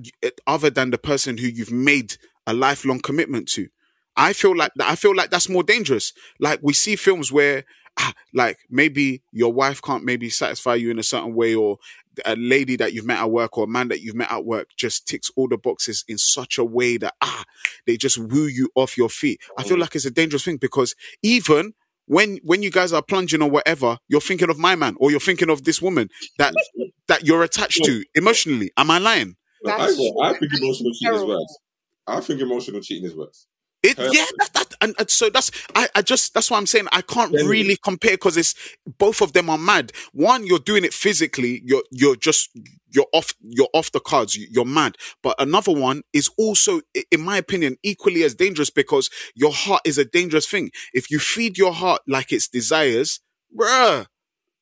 [0.46, 2.16] other than the person who you've made
[2.46, 3.68] a lifelong commitment to.
[4.16, 6.12] I feel like I feel like that's more dangerous.
[6.38, 7.64] Like we see films where
[7.98, 11.78] ah, like maybe your wife can't maybe satisfy you in a certain way or
[12.26, 14.68] a lady that you've met at work or a man that you've met at work
[14.76, 17.44] just ticks all the boxes in such a way that ah
[17.86, 19.40] they just woo you off your feet.
[19.56, 19.80] I feel Mm.
[19.80, 21.72] like it's a dangerous thing because even
[22.06, 25.20] when when you guys are plunging or whatever, you're thinking of my man or you're
[25.20, 26.52] thinking of this woman that
[27.08, 28.70] that you're attached to emotionally.
[28.76, 29.36] Am I lying?
[29.62, 31.58] No, I, I think emotional cheating is worse.
[32.06, 33.46] I think emotional cheating is worse.
[33.82, 36.86] It, yeah, that, that, and, and so that's I, I just that's why I'm saying
[36.92, 38.54] I can't really compare because it's
[38.98, 39.92] both of them are mad.
[40.12, 42.50] One, you're doing it physically, you're you're just
[42.90, 44.96] you're off you're off the cards, you- you're mad.
[45.22, 49.96] But another one is also, in my opinion, equally as dangerous because your heart is
[49.96, 50.72] a dangerous thing.
[50.92, 53.20] If you feed your heart like its desires,
[53.56, 54.06] bruh,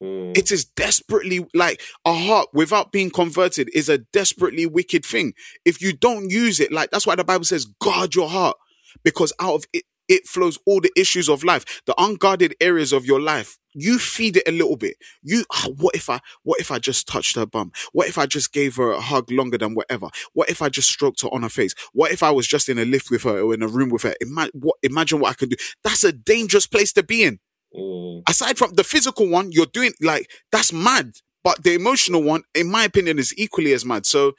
[0.02, 0.36] Mm.
[0.38, 5.32] it is desperately like a heart without being converted is a desperately wicked thing.
[5.64, 8.56] If you don't use it, like that's why the Bible says, guard your heart,
[9.04, 13.04] because out of it, it flows all the issues of life, the unguarded areas of
[13.04, 13.58] your life.
[13.74, 14.96] You feed it a little bit.
[15.22, 17.72] You, ah, what if I, what if I just touched her bum?
[17.92, 20.08] What if I just gave her a hug longer than whatever?
[20.32, 21.74] What if I just stroked her on her face?
[21.92, 24.02] What if I was just in a lift with her or in a room with
[24.02, 24.14] her?
[24.20, 25.56] Ima- what, imagine what I could do.
[25.84, 27.38] That's a dangerous place to be in
[27.74, 28.22] Mm.
[28.26, 31.12] aside from the physical one, you're doing like that's mad.
[31.44, 34.06] But the emotional one, in my opinion, is equally as mad.
[34.06, 34.32] So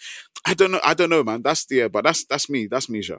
[0.46, 0.82] I don't know.
[0.84, 1.44] I don't know, man.
[1.44, 2.68] That's the yeah, but that's that's me.
[2.68, 3.18] That's me, Sha.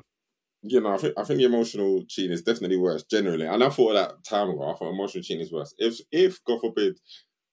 [0.63, 3.47] You know, I think I think the emotional cheating is definitely worse generally.
[3.47, 5.75] And I thought that time ago, I thought emotional cheating is worse.
[5.79, 6.99] If if God forbid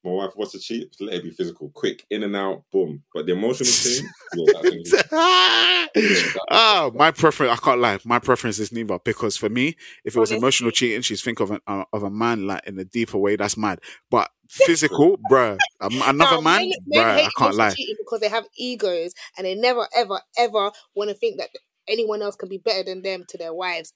[0.04, 3.04] my wife was to cheat, let it be physical, quick, in and out, boom.
[3.14, 7.52] But the emotional cheating, yeah, that's when you- oh, my preference.
[7.52, 8.00] I can't lie.
[8.06, 10.38] My preference is neither because for me, if it was Honestly.
[10.38, 13.36] emotional cheating, she's think of an uh, of a man like in a deeper way.
[13.36, 13.80] That's mad.
[14.10, 17.76] But physical, bruh, um, another Now, man, men, men bruh, hate I can't lie.
[18.00, 21.50] because they have egos and they never, ever, ever want to think that
[21.88, 23.94] anyone else can be better than them to their wives.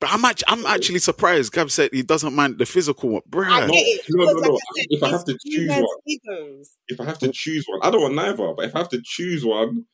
[0.00, 1.52] But I'm actually, I'm actually surprised.
[1.52, 3.68] Gab said he doesn't mind the physical one, I bruh.
[3.70, 4.00] get it.
[4.08, 4.54] no, no, like no.
[4.56, 5.86] I said, If I have to choose one.
[6.06, 6.70] egos.
[6.88, 9.02] if I have to choose one, I don't want neither, but if I have to
[9.04, 9.84] choose one,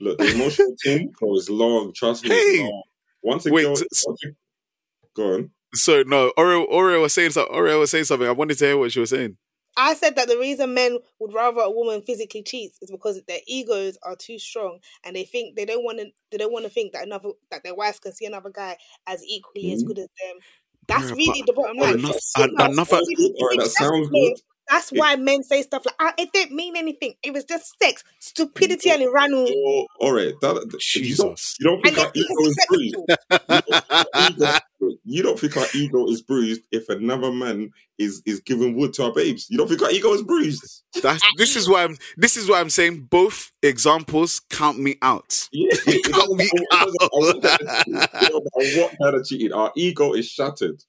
[0.00, 1.92] look, the emotional thing goes long.
[1.94, 2.62] Trust me, it's Hey!
[2.62, 2.82] long.
[3.22, 4.28] Once a Wait, girl, s- once a,
[5.16, 5.50] go on.
[5.74, 7.54] So no, Oreo, Oreo was saying something.
[7.54, 8.28] Oreo was saying something.
[8.28, 9.38] I wanted to hear what she was saying.
[9.76, 13.40] I said that the reason men would rather a woman physically cheats is because their
[13.46, 16.70] egos are too strong and they think they don't want to they don't want to
[16.70, 19.86] think that another that their wives can see another guy as equally as Mhm.
[19.88, 20.38] good as them.
[20.88, 21.98] That's Bruh, really the bottom line.
[21.98, 24.42] Enough- So an- now, another- if you- if Alright, that sounds good.
[24.68, 27.14] That's why men say stuff like, ah, "It didn't mean anything.
[27.22, 31.56] It was just sex, stupidity, and iranu." Oh, all right, that, that- you don't, Jesus.
[31.60, 32.96] you don't think our ego is bruised.
[33.30, 34.40] acceptable.
[34.40, 34.58] Ego-
[35.04, 39.04] you don't think our ego is bruised if another man is is giving wood to
[39.04, 39.46] our babes.
[39.50, 40.82] You don't think our ego is bruised.
[41.02, 45.48] That's this is why I'm this is why I'm saying both examples count me out.
[45.52, 49.52] Yeah, Count me matter what kind of cheating- it doesn't matter what kind of cheating.
[49.52, 50.82] Our ego is shattered.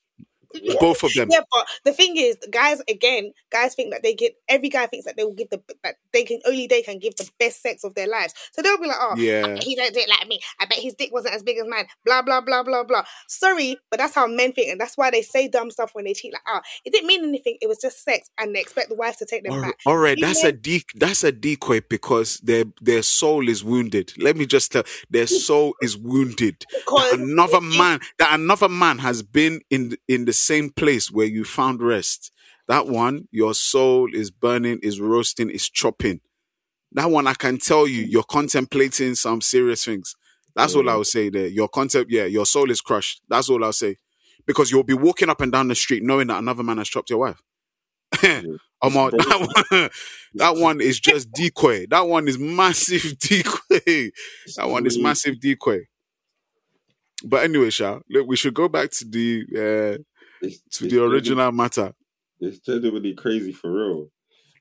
[0.79, 1.29] Both of them.
[1.31, 5.05] Yeah, but the thing is, guys again, guys think that they get every guy thinks
[5.05, 7.83] that they will give the that they can only they can give the best sex
[7.83, 8.33] of their lives.
[8.51, 9.55] So they'll be like, oh, Yeah.
[9.61, 10.39] he don't do it like me.
[10.59, 11.85] I bet his dick wasn't as big as mine.
[12.05, 13.03] Blah blah blah blah blah.
[13.27, 16.13] Sorry, but that's how men think, and that's why they say dumb stuff when they
[16.13, 16.33] cheat.
[16.33, 17.57] Like, ah, it didn't mean anything.
[17.61, 19.79] It was just sex, and they expect the wife to take them All back.
[19.85, 23.63] all right, You that's know- a de- that's a decoy because their their soul is
[23.63, 24.13] wounded.
[24.17, 26.65] Let me just tell their soul is wounded.
[26.85, 31.25] Because That another man that another man has been in in the same place where
[31.27, 32.31] you found rest.
[32.67, 36.21] That one, your soul is burning, is roasting, is chopping.
[36.93, 40.15] That one, I can tell you, you're contemplating some serious things.
[40.55, 40.97] That's all I Mm.
[40.99, 41.47] would say there.
[41.47, 43.21] Your concept, yeah, your soul is crushed.
[43.27, 43.97] That's all I'll say.
[44.45, 47.09] Because you'll be walking up and down the street knowing that another man has chopped
[47.09, 47.41] your wife.
[48.81, 49.39] Omar, that
[49.71, 49.89] one,
[50.35, 51.85] that one is just decoy.
[51.89, 54.11] That one is massive decoy.
[54.57, 55.81] That one is massive decoy.
[57.23, 60.03] But anyway, Sha, look, we should go back to the uh,
[60.43, 61.93] It's, to it's the original matter.
[62.39, 64.09] It's genuinely crazy for real.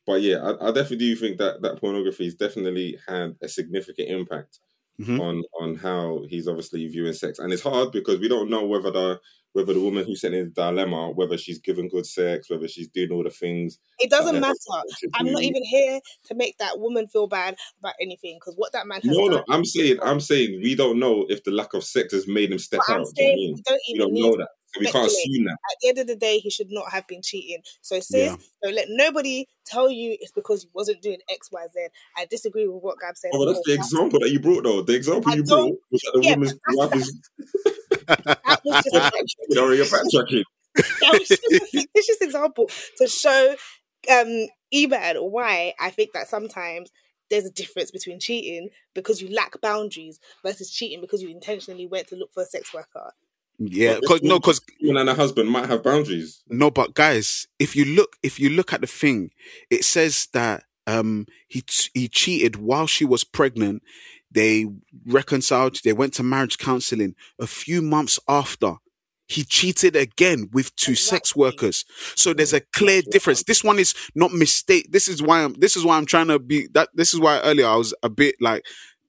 [0.07, 4.09] But yeah, I, I definitely do think that that pornography has definitely had a significant
[4.09, 4.59] impact
[5.01, 5.19] Mhm.
[5.21, 8.91] on on how he's obviously viewing sex, and it's hard because we don't know whether
[8.91, 9.21] the
[9.53, 12.89] whether the woman who's sitting in the dilemma, whether she's given good sex, whether she's
[12.89, 13.79] doing all the things.
[13.99, 14.53] It doesn't matter.
[14.69, 18.37] they're supposed to I'm not even here to make that woman feel bad about anything
[18.37, 19.37] because what that man has No, done.
[19.37, 22.51] no, I'm saying, I'm saying, we don't know if the lack of sex has made
[22.53, 23.07] him step but I'm out.
[23.15, 23.55] Do you know I mean?
[23.55, 25.53] we don't We even don't need know that, so we can't assume that.
[25.53, 27.63] at the end of the day, he should not have been cheating.
[27.81, 28.37] So, sis, Yeah.
[28.63, 31.89] don't let nobody tell you it's because he wasn't doing X, Y, Z.
[32.17, 33.31] I disagree with what Gab said.
[33.35, 34.83] Oh, that's the example that you brought, though.
[34.83, 37.21] The example I you brought was that the yeah, woman's wife is
[38.07, 39.13] That was just, a,
[39.49, 40.45] you know, you're backtracking.
[40.75, 43.55] that was just a fictitious example to show
[44.11, 46.91] um Ebad why I think that sometimes
[47.31, 52.09] there's a difference between cheating because you lack boundaries versus cheating because you intentionally went
[52.09, 53.13] to look for a sex worker.
[53.71, 56.43] Yeah, because no, woman- because Woman and her husband might have boundaries.
[56.49, 59.31] No, but guys, if you look, if you look at the thing,
[59.71, 63.83] it says that um he t- he cheated while she was pregnant.
[64.31, 64.67] They
[65.07, 65.79] reconciled.
[65.85, 67.15] They went to marriage counseling.
[67.39, 68.77] A few months after,
[69.29, 71.85] he cheated again with two sex workers.
[72.17, 73.43] So there's a clear difference.
[73.45, 74.91] This one is not mistake.
[74.91, 75.55] This is why I'm.
[75.55, 76.89] This is why I'm trying to be that.
[76.95, 78.65] This is why earlier I was a bit like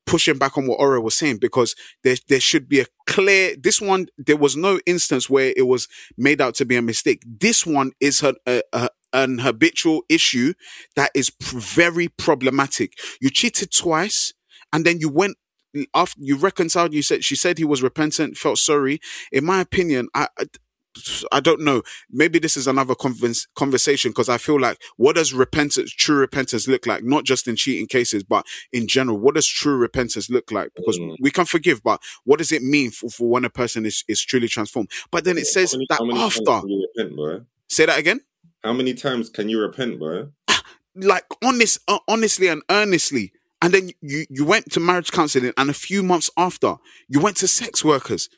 [0.05, 3.55] pushing back on what Ora was saying because there there should be a clear.
[3.55, 5.87] This one there was no instance where it was
[6.17, 7.23] made out to be a mistake.
[7.25, 10.53] This one is her, uh, uh, an habitual issue
[10.95, 12.93] that is very problematic.
[13.21, 14.33] You cheated twice,
[14.71, 15.37] and then you went
[15.95, 16.93] after you reconciled.
[16.93, 18.99] You said she said he was repentant, felt sorry.
[19.31, 20.27] In my opinion, I.
[21.31, 21.81] I don't know.
[22.11, 26.67] Maybe this is another convers- conversation because I feel like what does repentance, true repentance
[26.67, 27.03] look like?
[27.03, 29.17] Not just in cheating cases, but in general.
[29.19, 30.69] What does true repentance look like?
[30.75, 31.15] Because Mm.
[31.19, 34.21] we can forgive, but what does it mean for, for when a person is, is
[34.23, 34.89] truly transformed?
[35.11, 38.21] But then it says many, that how many times after, repent, say that again.
[38.63, 40.27] How many times can you repent, boy?
[40.95, 43.31] like honest, uh, honestly and earnestly.
[43.61, 46.75] And then you you went to marriage counseling, and a few months after,
[47.07, 48.29] you went to sex workers.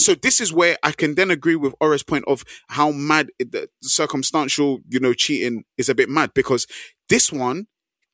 [0.00, 3.68] So this is where I can then agree with Ora's point of how mad the
[3.82, 6.66] circumstantial, you know, cheating is a bit mad because
[7.10, 7.66] this one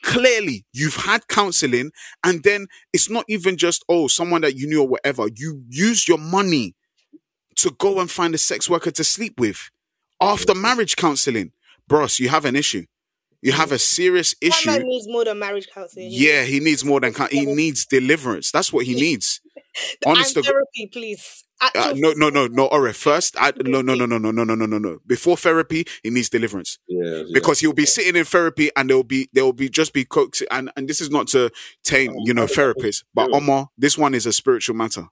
[0.03, 1.90] clearly you've had counseling,
[2.25, 5.29] and then it's not even just oh someone that you knew or whatever.
[5.35, 6.75] You used your money
[7.57, 9.70] to go and find a sex worker to sleep with
[10.20, 11.53] after marriage counseling,
[11.88, 12.18] bros.
[12.18, 12.85] You have an issue.
[13.42, 14.70] You have a serious That issue.
[14.70, 16.09] man needs more than marriage counseling.
[16.11, 18.51] Yeah, he needs more than he needs deliverance.
[18.51, 19.40] That's what he needs.
[20.06, 20.52] Honest to and God.
[20.52, 21.44] therapy, please.
[21.60, 22.66] Uh, no, no, no, no.
[22.66, 24.98] Ore, first, I, no, no, no, no, no, no, no, no, no, no.
[25.06, 27.22] Before therapy, he needs deliverance Yeah, yeah.
[27.32, 30.70] because he'll be sitting in therapy and there'll be there'll be just be coax and
[30.76, 31.50] and this is not to
[31.82, 33.30] taint Oh, you know I think that therapists, but.
[33.32, 35.06] Omar, this one is a spiritual matter.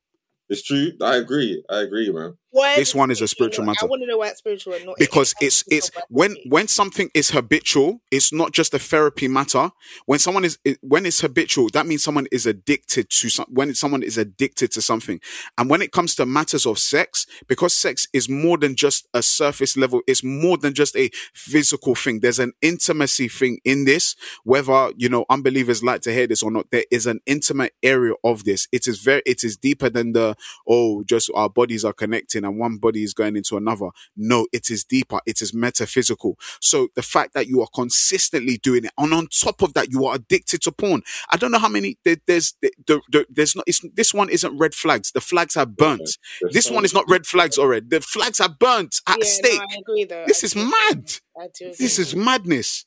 [0.50, 0.92] it's true.
[1.00, 1.64] I agree.
[1.70, 2.36] I agree, man.
[2.54, 3.64] This one is a spiritual?
[3.64, 3.84] matter.
[3.84, 5.90] I want to know why it's spiritual and not because it's has to be it's
[6.08, 9.70] when when something is habitual it's not just a therapy matter.
[10.06, 14.02] When someone is when it's habitual that means someone is addicted to some when someone
[14.02, 15.20] is addicted to something.
[15.58, 19.22] And when it comes to matters of sex because sex is more than just a
[19.22, 22.20] surface level it's more than just a physical thing.
[22.20, 24.14] There's an intimacy thing in this.
[24.44, 28.14] Whether you know unbelievers like to hear this or not there is an intimate area
[28.22, 28.68] of this.
[28.70, 30.36] It is very it is deeper than the
[30.68, 33.88] oh just our bodies are connecting and one body is going into another.
[34.16, 35.20] No it is deeper.
[35.26, 36.38] It is metaphysical.
[36.60, 40.06] So the fact that you are consistently doing it and on top of that you
[40.06, 41.02] are addicted to porn.
[41.30, 44.28] I don't know how many there, there's the, the, the, there's not it's, this one
[44.30, 45.12] isn't red flags.
[45.12, 46.18] The flags are burnt.
[46.40, 47.86] There's this so one is not red flags already.
[47.88, 49.60] The flags are burnt at yeah, stake.
[49.60, 50.24] No, I agree though.
[50.26, 50.70] this I is do agree.
[50.70, 51.12] mad.
[51.38, 52.84] I do this is madness.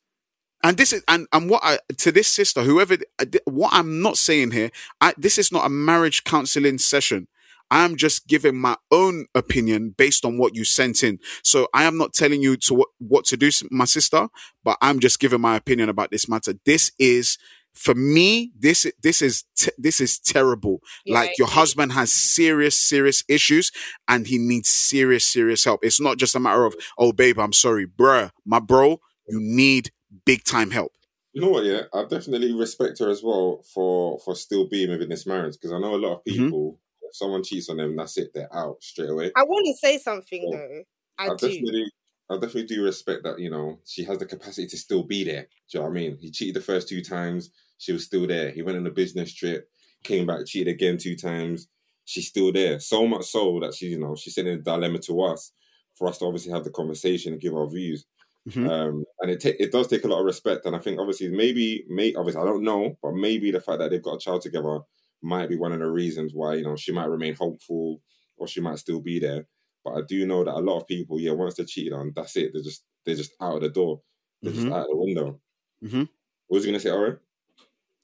[0.63, 4.17] And this is and and what I to this sister whoever uh, what I'm not
[4.17, 7.27] saying here I this is not a marriage counseling session
[7.69, 11.19] I am just giving my own opinion based on what you sent in.
[11.43, 14.27] So I am not telling you to what, what to do, my sister,
[14.63, 16.53] but I'm just giving my opinion about this matter.
[16.65, 17.37] This is
[17.73, 18.51] for me.
[18.57, 20.81] This this is te- this is terrible.
[21.05, 21.55] Yeah, like your agree.
[21.55, 23.71] husband has serious serious issues
[24.07, 25.81] and he needs serious serious help.
[25.83, 29.91] It's not just a matter of oh babe, I'm sorry, bruh, my bro, you need
[30.25, 30.93] big time help.
[31.33, 31.65] You know what?
[31.65, 35.71] Yeah, I definitely respect her as well for for still being within this marriage because
[35.71, 36.45] I know a lot of Mhm.
[36.45, 36.79] people.
[37.09, 38.31] If someone cheats on them, that's it.
[38.33, 39.31] They're out straight away.
[39.35, 40.57] I want to say something Yeah.
[40.57, 40.83] though.
[41.19, 41.47] I, I do.
[41.47, 41.85] definitely,
[42.29, 43.39] I definitely do respect that.
[43.39, 45.43] You know, she has the capacity to still be there.
[45.43, 46.17] Do you know what I mean?
[46.17, 47.51] He cheated the first two times.
[47.79, 48.51] She was still there.
[48.51, 49.69] He went on a business trip,
[50.03, 51.67] came back, cheated again two times.
[52.05, 52.79] She's still there.
[52.79, 55.51] So much so that she, you know, she's sending a dilemma to us
[55.95, 58.05] for us to obviously have the conversation and give our views.
[58.47, 58.69] Mhm.
[58.69, 60.65] Um, and it ta- it does take a lot of respect.
[60.65, 63.89] And I think obviously maybe, may obviously I don't know, but maybe the fact that
[63.91, 64.79] they've got a child together
[65.21, 68.01] might be one of the reasons why you know she might remain hopeful
[68.37, 69.47] or she might still be there.
[69.83, 72.35] But I do know that a lot of people, yeah, once they're cheated on, that's
[72.37, 72.51] it.
[72.53, 74.01] They're just they're just out of the door.
[74.43, 74.53] They're Mhm.
[74.53, 75.41] just out of the window.
[75.83, 76.03] Mm-hmm.
[76.47, 77.17] What was you gonna say, Ori?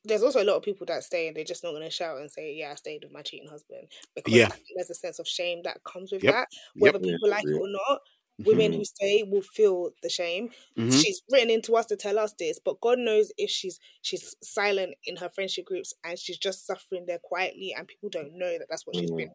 [0.06, 2.19] there's also a lot of people that stay and they're just not going to shout
[2.19, 4.49] and say, "Yeah, I stayed with my cheating husband," because Yeah.
[4.76, 6.26] There's a sense of shame that comes with Yep.
[6.26, 6.49] that.
[6.76, 6.93] Yep.
[6.93, 8.02] Whether Yeah, people like it or not,
[8.46, 8.78] women Mhm.
[8.78, 10.52] who stay will feel the shame.
[10.78, 11.02] Mhm.
[11.02, 14.96] She's written into us to tell us this, but God knows if she's she's silent
[15.06, 18.67] in her friendship groups and she's just suffering there quietly, and people don't know that
[18.69, 19.32] that's what she's been.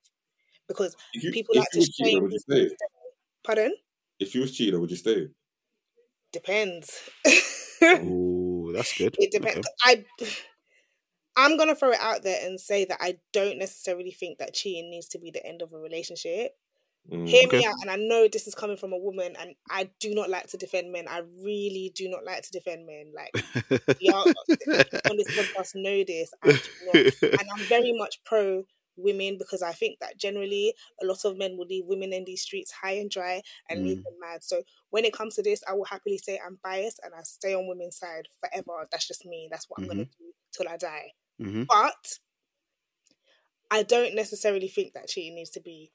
[0.68, 2.66] Because you, people like to shame would you people.
[2.68, 2.76] stay?
[3.44, 3.74] Pardon?
[4.20, 5.28] If you was cheating, would you stay?
[6.32, 7.08] Depends.
[7.82, 9.16] Ooh, that's good.
[9.20, 9.58] It depends.
[9.58, 9.68] Okay.
[9.82, 10.04] I
[11.36, 14.90] I'm gonna throw it out there and say that I don't necessarily think that cheating
[14.90, 16.56] needs to be the end of a relationship.
[17.10, 17.24] Mm.
[17.24, 17.60] Hear Okay.
[17.60, 20.30] me out, and I know this is coming from a woman, and I do not
[20.30, 21.06] like to defend men.
[21.08, 23.12] I really do not like to defend men.
[23.14, 23.34] Like
[23.98, 24.30] y'all
[25.10, 26.32] on this podcast know this.
[27.38, 28.64] and I'm very much pro
[28.96, 32.42] women because I think that generally a lot of men will leave women in these
[32.42, 34.04] streets high and dry and leave Mm.
[34.04, 34.42] them mad.
[34.42, 37.54] So when it comes to this, I will happily say I'm biased and I stay
[37.54, 38.88] on women's side forever.
[38.90, 39.48] That's just me.
[39.50, 41.12] That's what I'm gonna do till I die.
[41.38, 42.18] hmm But
[43.70, 45.92] I don't necessarily think that cheating needs to be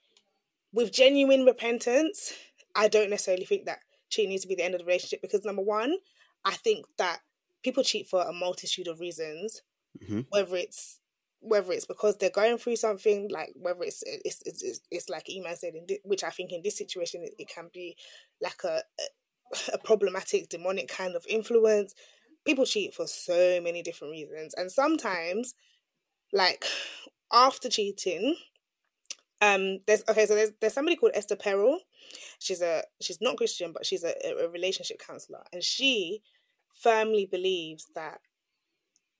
[0.74, 2.34] with genuine repentance.
[2.76, 5.44] I don't necessarily think that cheating needs to be the end of the relationship because
[5.46, 5.96] number one,
[6.44, 7.20] I think that
[7.64, 9.62] people cheat for a multitude of reasons,
[10.00, 10.24] Mhm.
[10.30, 11.00] whether it's
[11.40, 15.26] whether it's because they're going through something, like whether it's it's it's, it's, it's like
[15.34, 17.96] Iman said, in thi- which I think in this situation it, it can be
[18.40, 19.04] like a, a
[19.74, 21.94] a problematic demonic kind of influence.
[22.44, 25.54] People cheat for so many different reasons, and sometimes,
[26.32, 26.64] like
[27.32, 28.36] after cheating,
[29.44, 31.78] um, there's okay, so there's there's somebody called Esther Perel.
[32.38, 36.22] She's a she's not Christian, but she's a, a relationship counselor, and she
[36.74, 38.20] firmly believes that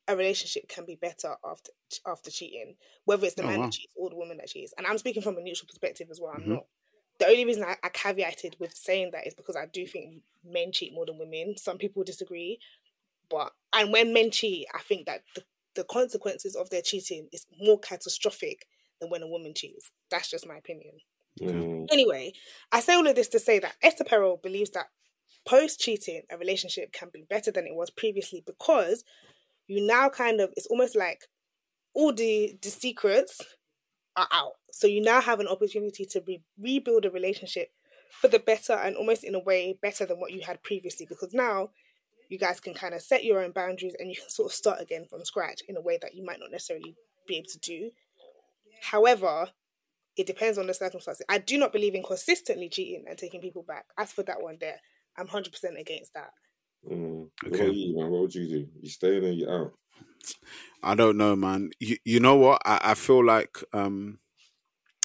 [0.07, 1.73] a relationship can be better after
[2.07, 3.63] after cheating, whether it's the Oh, man wow.
[3.63, 4.75] that cheats or the woman that cheats.
[4.77, 6.33] And I'm speaking from a neutral perspective as well.
[6.35, 6.49] I'm Mhm.
[6.49, 6.67] not.
[7.19, 10.73] The only reason I, I caveated with saying that is because I do think men
[10.73, 11.57] cheat more than women.
[11.57, 12.59] Some people disagree,
[13.31, 17.47] but and when men cheat, I think that the, the consequences of their cheating is
[17.61, 18.67] more catastrophic
[19.05, 19.91] than when a woman cheats.
[20.11, 20.95] That's just my opinion.
[21.41, 21.87] Mm.
[21.93, 22.33] Anyway,
[22.73, 24.87] I say all of this to say that Esther Perel believes that
[25.47, 29.05] post cheating, a relationship can be better than it was previously because
[29.67, 31.25] you now kind of, it's almost like
[31.95, 33.41] all the, the secrets
[34.17, 34.53] are out.
[34.73, 37.69] So you now have an opportunity to re- rebuild a relationship
[38.21, 41.35] for the better and almost in a way better than what you had previously because
[41.35, 41.71] now
[42.29, 44.81] you guys can kind of set your own boundaries and you can sort of start
[44.81, 46.95] again from scratch in a way that you might not necessarily
[47.27, 47.91] be able to do.
[48.81, 49.49] However,
[50.17, 51.27] it depends on the circumstances.
[51.29, 53.87] I do not believe in consistently cheating and taking people back.
[53.99, 54.81] As for that one there,
[55.17, 56.31] I'm 100% against that.
[56.89, 57.31] Mm.
[57.47, 57.65] Okay.
[57.65, 58.11] about you, man?
[58.11, 58.69] What would you do?
[58.81, 59.73] You staying or you out?
[60.83, 61.71] I don't know, man.
[61.81, 62.63] You, you know what?
[62.65, 64.19] I, I feel like um,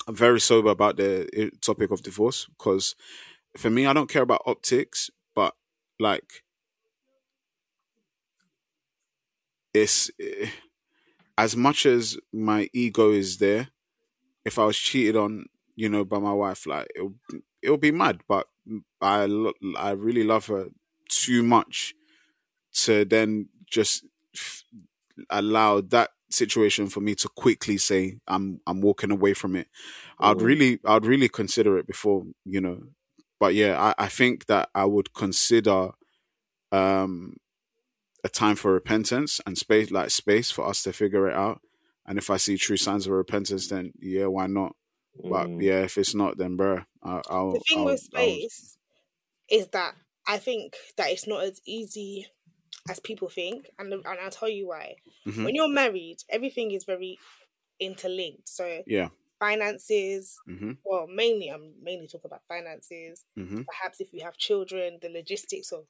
[0.07, 2.95] I'm very sober about the uh, topic of divorce because
[3.57, 5.55] for me, I don't care about optics, but
[5.99, 6.43] like
[9.73, 10.49] it's eh,
[11.39, 13.69] as much as my ego is there.
[14.45, 17.15] If I was cheated on, you know, by my wife, like it'll
[17.63, 18.21] it'll be mad.
[18.27, 18.47] But
[19.01, 20.69] I lo- I really love her
[21.09, 21.95] too much
[22.73, 24.63] to then just f-
[25.29, 29.67] allow that situation for me to quickly say I'm I'm walking away from it.
[30.19, 32.83] I'd really I'd really consider it before you know.
[33.39, 35.91] But yeah, I, I think that I would consider
[36.71, 37.35] um
[38.23, 41.61] a time for repentance and space like space for us to figure it out.
[42.05, 44.75] And if I see true signs of repentance, then yeah, why not?
[45.23, 45.61] But Mm.
[45.63, 47.51] yeah, if it's not, then bro, I, I'll.
[47.53, 48.77] The thing I'll, with I'll- space
[49.49, 49.95] is that
[50.27, 52.27] I think that it's not as easy
[52.89, 53.69] as people think.
[53.79, 54.95] And, and I'll tell you why.
[55.27, 55.45] Mhm.
[55.45, 57.19] When you're married, everything is very
[57.79, 58.49] interlinked.
[58.49, 59.09] So Yeah.
[59.39, 63.25] finances, hmm well, mainly, I'm mainly talking about finances.
[63.35, 65.85] hmm perhaps if you have children, the logistics of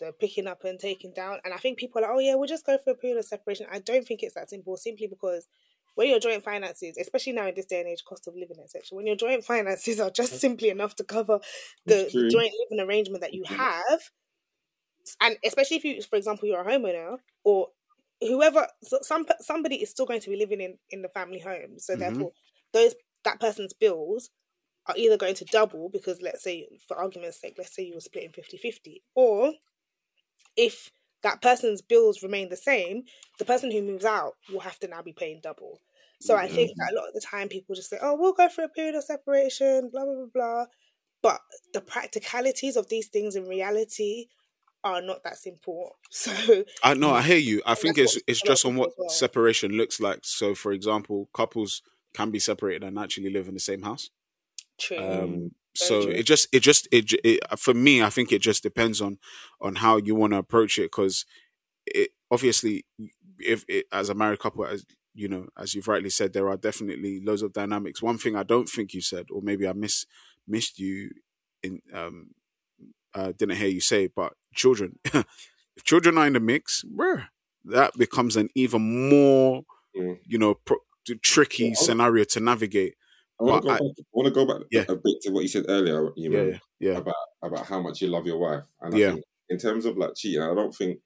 [0.00, 1.38] the picking up and taking down.
[1.44, 3.24] And I think people are like, oh yeah, we'll just go for a period of
[3.24, 3.66] separation.
[3.70, 5.46] I don't think it's that simple, simply because
[5.94, 8.82] when your joint finances, especially now in this day and age, cost of living, etc.,
[8.96, 11.40] when your joint finances are just simply enough to cover
[11.86, 14.10] the, the joint living arrangement that you have,
[15.20, 17.68] and especially if you, for example, you're a homeowner or
[18.20, 18.66] whoever,
[19.02, 21.98] some somebody is still going to be living in in the family home, so Mhm.
[22.00, 22.32] therefore
[22.72, 24.30] those that person's bills
[24.86, 28.00] are either going to double because let's say for argument's sake let's say you were
[28.00, 29.52] splitting 50-50 or
[30.58, 30.90] if
[31.22, 33.04] that person's bills remain the same
[33.38, 35.80] the person who moves out will have to now be paying double
[36.20, 38.48] so i think that a lot of the time people just say oh we'll go
[38.48, 40.64] for a period of separation blah blah blah blah
[41.22, 41.40] but
[41.72, 44.26] the practicalities of these things in reality
[44.84, 47.10] are not that simple so I know.
[47.10, 47.62] I hear you.
[47.66, 49.08] I think it's it's just on what well.
[49.08, 50.20] separation looks like.
[50.22, 51.82] So, for example, couples
[52.14, 54.10] can be separated and actually live in the same house.
[54.78, 56.12] true Um, so true.
[56.12, 58.02] it just it just it, it for me.
[58.02, 59.18] I think it just depends on
[59.60, 61.24] on how you want to approach it because
[61.86, 62.84] it obviously
[63.40, 66.56] if it, as a married couple, as you know, as you've rightly said, there are
[66.56, 68.02] definitely loads of dynamics.
[68.02, 70.06] One thing I don't think you said, or maybe I miss
[70.46, 71.10] missed you
[71.62, 72.30] in um
[73.14, 74.98] uh, didn't hear you say, but children.
[75.04, 77.28] if children are in the mix, bruh,
[77.64, 79.62] that becomes an even more,
[79.96, 80.18] Mm.
[80.26, 80.76] you know, pro-
[81.22, 82.94] tricky Yeah, scenario to navigate.
[83.40, 84.86] I want to go, back, I want to go back Yeah.
[84.88, 86.10] a bit to what you said earlier.
[86.16, 89.10] You know, Yeah, yeah, about about how much you love your wife, and I Yeah.
[89.10, 91.00] think in terms of like cheating, I don't think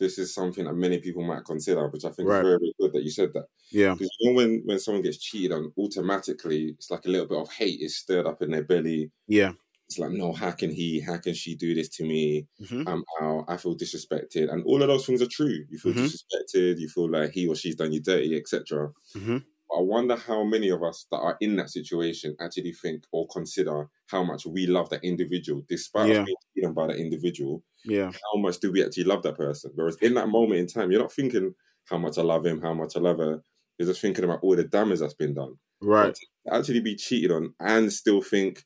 [0.00, 2.30] this is something that many people might consider, which I think Right.
[2.30, 3.46] is very, very good that you said that.
[3.70, 7.28] yeah, Because you know when when someone gets cheated on, automatically it's like a little
[7.28, 9.12] bit of hate is stirred up in their belly.
[9.26, 9.54] yeah.
[9.88, 11.00] It's like, no, how can he?
[11.00, 12.48] How can she do this to me?
[12.58, 13.44] hmm I'm out.
[13.48, 15.64] I feel disrespected, and all of those things are true.
[15.70, 15.94] You feel Mhm.
[15.94, 16.78] disrespected.
[16.80, 18.92] You feel like he or she's done you dirty, etc.
[19.14, 19.38] hmm
[19.76, 23.88] I wonder how many of us that are in that situation actually think or consider
[24.08, 26.10] how much we love that individual, despite Yeah.
[26.10, 27.64] us being cheated by that individual.
[27.84, 29.72] Yeah, How much do we actually love that person?
[29.74, 31.54] Whereas in that moment in time, you're not thinking
[31.86, 33.42] how much I love him, how much I love her.
[33.78, 35.56] You're just thinking about all the damage that's been done.
[35.80, 36.18] right.
[36.50, 38.62] Actually be cheated on and still think,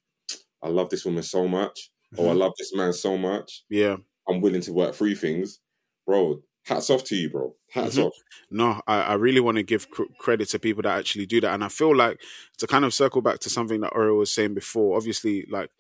[0.63, 2.37] I love this woman so much, or I Mhm.
[2.37, 3.99] love this man so much, Yeah.
[4.29, 5.61] I'm willing to work through things,
[6.07, 6.43] bro.
[6.69, 7.55] Hats off to you, bro.
[7.73, 8.07] Hats Mhm.
[8.07, 8.15] off.
[8.51, 11.55] No, I, I really want to give cr- credit to people that actually do that.
[11.55, 12.21] And I feel like
[12.59, 15.71] to kind of circle back to something that Oro was saying before, obviously, like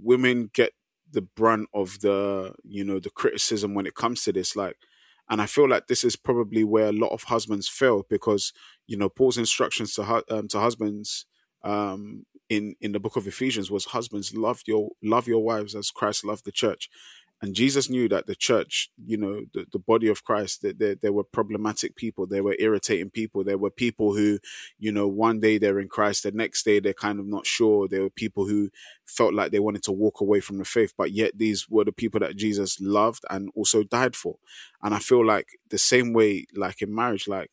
[0.00, 0.72] women get
[1.10, 4.54] the brunt of the, you know, the criticism when it comes to this.
[4.56, 4.76] Like,
[5.28, 8.52] and I feel like this is probably where a lot of husbands fail because,
[8.86, 11.26] you know, Paul's instructions to hu- um, to husbands
[11.64, 15.90] um, in in the book of Ephesians was husbands love your love your wives as
[15.90, 16.88] Christ loved the church
[17.42, 20.94] and Jesus knew that the church, you know, the, the body of Christ, that there,
[20.94, 24.38] there were problematic people, there were irritating people, there were people who,
[24.78, 27.88] you know, one day they're in Christ, the next day they're kind of not sure.
[27.88, 28.70] There were people who
[29.06, 31.90] felt like they wanted to walk away from the faith, but yet these were the
[31.90, 34.36] people that Jesus loved and also died for.
[34.80, 37.50] And I feel like the same way, like in marriage, like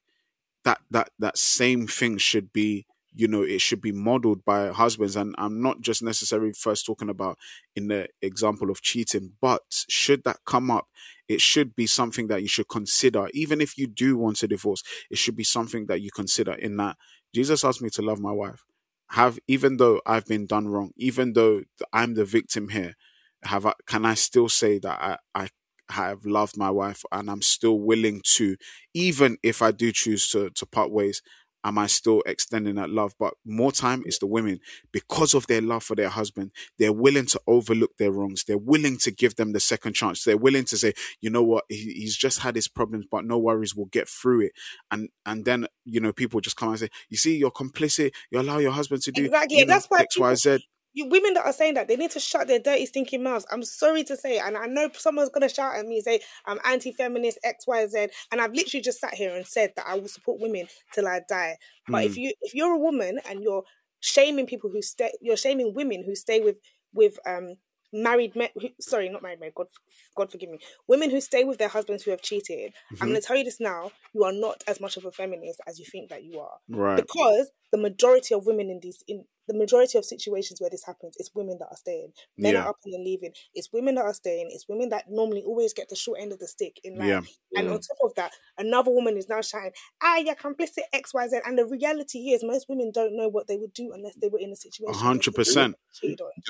[0.65, 2.85] that that that same thing should be
[3.15, 7.09] you know it should be modeled by husbands and i'm not just necessarily first talking
[7.09, 7.37] about
[7.75, 10.87] in the example of cheating but should that come up
[11.27, 13.27] it should be something that you should consider.
[13.35, 16.77] Even if you do want a divorce it should be something that you consider in
[16.77, 16.97] that
[17.33, 18.63] jesus asked me to love my wife.
[19.11, 21.61] Have even though i've been done wrong even though
[21.93, 22.95] i'm the victim here
[23.43, 25.49] have I, can i still say that i i
[25.91, 28.55] have loved my wife and i'm still willing to
[28.93, 31.23] even if i do choose to to part ways
[31.63, 33.13] am I still extending that love?
[33.19, 34.59] But more time is the women
[34.91, 36.51] because of their love for their husband.
[36.77, 38.43] They're willing to overlook their wrongs.
[38.45, 40.23] They're willing to give them the second chance.
[40.23, 43.37] They're willing to say, you know what, he, he's just had his problems, but no
[43.37, 44.51] worries, we'll get through it.
[44.91, 48.11] And and then you know people just come and say, you see, you're complicit.
[48.31, 50.65] You allow your husband to do Exactly, you know, that's why X, Y, people- Z.
[50.93, 53.45] you women that are saying that they need to shut their dirty stinking mouths.
[53.51, 56.59] I'm sorry to say, and I know someone's gonna shout at me and say I'm
[56.65, 60.07] anti-feminist X Y Z, and I've literally just sat here and said that I will
[60.07, 61.57] support women till I die.
[61.87, 63.63] But if you if you're a woman and you're
[64.01, 66.57] shaming people who stay, you're shaming women who stay with
[66.93, 67.55] with um
[67.91, 68.49] married men.
[68.59, 69.51] Who, sorry, not married men.
[69.55, 69.67] God,
[70.15, 70.59] God forgive me.
[70.87, 72.73] Women who stay with their husbands who have cheated.
[72.91, 73.11] I'm Mhm.
[73.11, 73.91] gonna tell you this now.
[74.13, 76.95] You are not as much of a feminist as you think that you are Right.
[76.97, 81.15] because the majority of women in these in the majority of situations where this happens
[81.17, 82.63] it's women that are staying men Yeah.
[82.63, 85.73] are up and they're leaving it's women that are staying it's women that normally always
[85.73, 87.21] get the short end of the stick in life Yeah.
[87.59, 87.73] and Mm.
[87.73, 89.71] on top of that another woman is now shouting
[90.01, 93.73] ah you're complicit xyz and the reality is most women don't know what they would
[93.73, 95.73] do unless they were in a A situation 100%.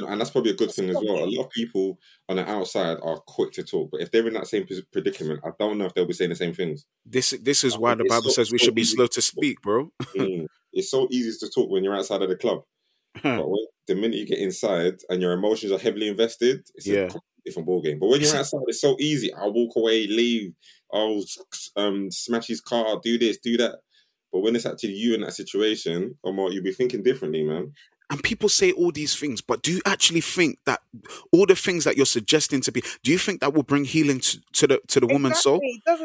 [0.04, 0.12] on.
[0.12, 1.24] And that's probably a good thing as Stop well.
[1.24, 1.98] A lot of people
[2.28, 5.50] on the outside are quick to talk, but if they're in that same predicament, I
[5.60, 6.86] don't know if they'll be saying the same things.
[7.06, 9.22] This this is why the Bible so- says we so should be slow to to
[9.22, 9.92] speak, bro.
[10.16, 10.48] Mm.
[10.72, 12.64] It's so easy to talk when you're outside of the club,
[13.24, 16.94] but when, the minute you get inside and your emotions are heavily invested, it's Yeah.
[17.00, 18.00] a completely different ball game.
[18.00, 19.34] But when you're outside, it's so easy.
[19.34, 20.54] I'll walk away, leave.
[20.94, 21.24] I'll
[21.76, 23.80] um, smash his car, do this, do that.
[24.32, 27.74] But when it's actually you in that situation, Omar, you'll be thinking differently, man.
[28.10, 30.82] And people say all these things, but do you actually think that
[31.32, 34.20] all the things that you're suggesting to be, do you think that will bring healing
[34.20, 35.60] to, to the to the woman's soul?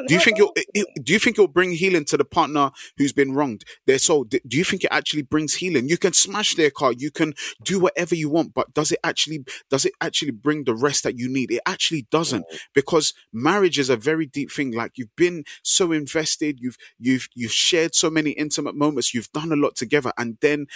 [0.07, 3.12] Do you think you'll, it, do you think it'll bring healing to the partner who's
[3.12, 3.64] been wronged?
[3.86, 4.24] Their soul.
[4.24, 5.88] Do you think it actually brings healing?
[5.88, 9.44] You can smash their car, you can do whatever you want, but does it actually
[9.70, 11.50] does it actually bring the rest that you need?
[11.50, 12.44] It actually doesn't,
[12.74, 14.72] because marriage is a very deep thing.
[14.72, 19.52] Like you've been so invested, you've you've you've shared so many intimate moments, you've done
[19.52, 20.66] a lot together, and then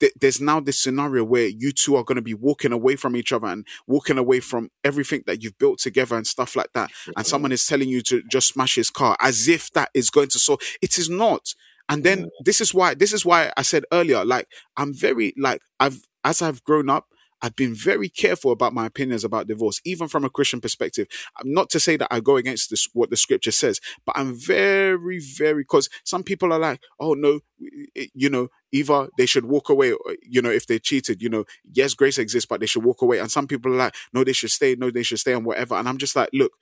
[0.00, 3.16] th- there's now this scenario where you two are going to be walking away from
[3.16, 6.90] each other and walking away from everything that you've built together and stuff like that.
[7.16, 10.28] And someone is telling you to just smash his car as if that is going
[10.28, 11.54] to solve it is not.
[11.88, 15.62] And then this is why this is why i said earlier like i'm very like
[15.80, 17.06] i've as i've grown up
[17.42, 21.06] I've been very careful about my opinions about divorce, even from a Christian perspective.
[21.44, 25.20] Not to say that I go against this, what the scripture says, but I'm very,
[25.20, 29.44] very, because some people are like, oh no, eh, eh, you know, either they should
[29.44, 32.84] walk away, you know, if they cheated, you know, yes, grace exists, but they should
[32.84, 33.18] walk away.
[33.18, 35.74] And some people are like, no, they should stay, no, they should stay, and whatever.
[35.76, 36.52] And I'm just like, look,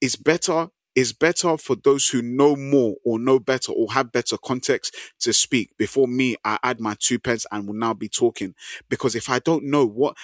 [0.00, 4.36] it's better is better for those who know more or know better or have better
[4.36, 5.76] context to speak.
[5.76, 8.54] Before me, I add my two pence and will now be talking.
[8.88, 10.16] Because if I don't know what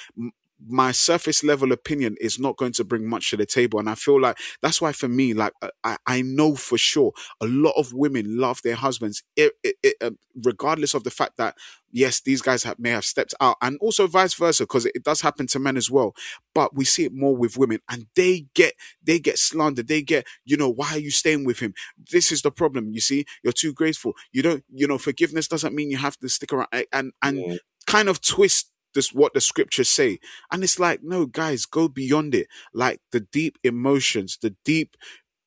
[0.66, 3.78] my surface level opinion is not going to bring much to the table.
[3.78, 7.12] And I feel like that's why for me, like uh, I, I know for sure
[7.40, 11.36] a lot of women love their husbands, it, it, it, um, regardless of the fact
[11.36, 11.54] that
[11.90, 15.04] yes, these guys have, may have stepped out and also vice versa, because it, it
[15.04, 16.14] does happen to men as well.
[16.54, 19.88] But we see it more with women and they get, they get slandered.
[19.88, 21.74] They get, you know, why are you staying with him?
[22.10, 22.92] This is the problem.
[22.92, 24.14] You see, you're too graceful.
[24.32, 27.56] You don't, you know, forgiveness doesn't mean you have to stick around and, and yeah.
[27.86, 30.18] kind of twist this what the scriptures say
[30.50, 34.96] and it's like no guys go beyond it like the deep emotions the deep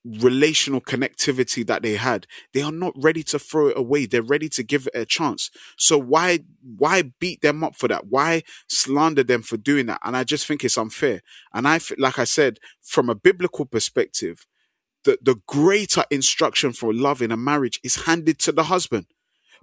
[0.06, 2.26] relational connectivity that they had.
[2.54, 4.06] They are not ready to throw it away.
[4.06, 5.52] They're ready to give it a chance.
[5.78, 6.39] So why
[6.78, 8.08] why beat them up for that?
[8.08, 10.02] Why slander them for doing that?
[10.04, 11.22] And i just think it's unfair.
[11.54, 14.45] And i like i said from a biblical perspective
[15.04, 19.08] the, the greater instruction for love in a marriage is handed to the husband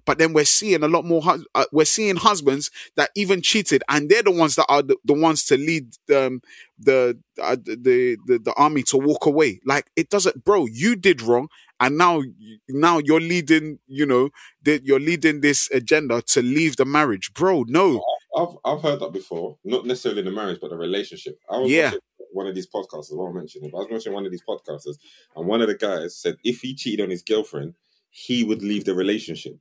[0.09, 1.23] but then we're seeing a lot more.
[1.55, 5.13] Uh, we're seeing husbands that even cheated, and they're the ones that are the, the
[5.13, 5.87] ones to lead
[6.17, 6.41] um,
[6.79, 9.61] the, uh, the the the army to walk away.
[9.67, 10.65] Like it doesn't, bro.
[10.65, 11.49] You did wrong,
[11.79, 12.23] and now
[12.71, 13.81] now you're leading.
[13.87, 14.31] You know,
[14.63, 17.67] that you're leading this agenda to leave the marriage, bro.
[17.69, 18.03] No,
[18.35, 19.59] I've I've heard that before.
[19.63, 21.39] Not necessarily the marriage, but the relationship.
[21.51, 21.93] I was yeah.
[22.33, 24.45] One of these podcasters, I won't mention it, but I was watching one of these
[24.49, 24.97] podcasters,
[25.37, 27.75] and one of the guys said if he cheated on his girlfriend,
[28.11, 29.59] he would leave the relationship.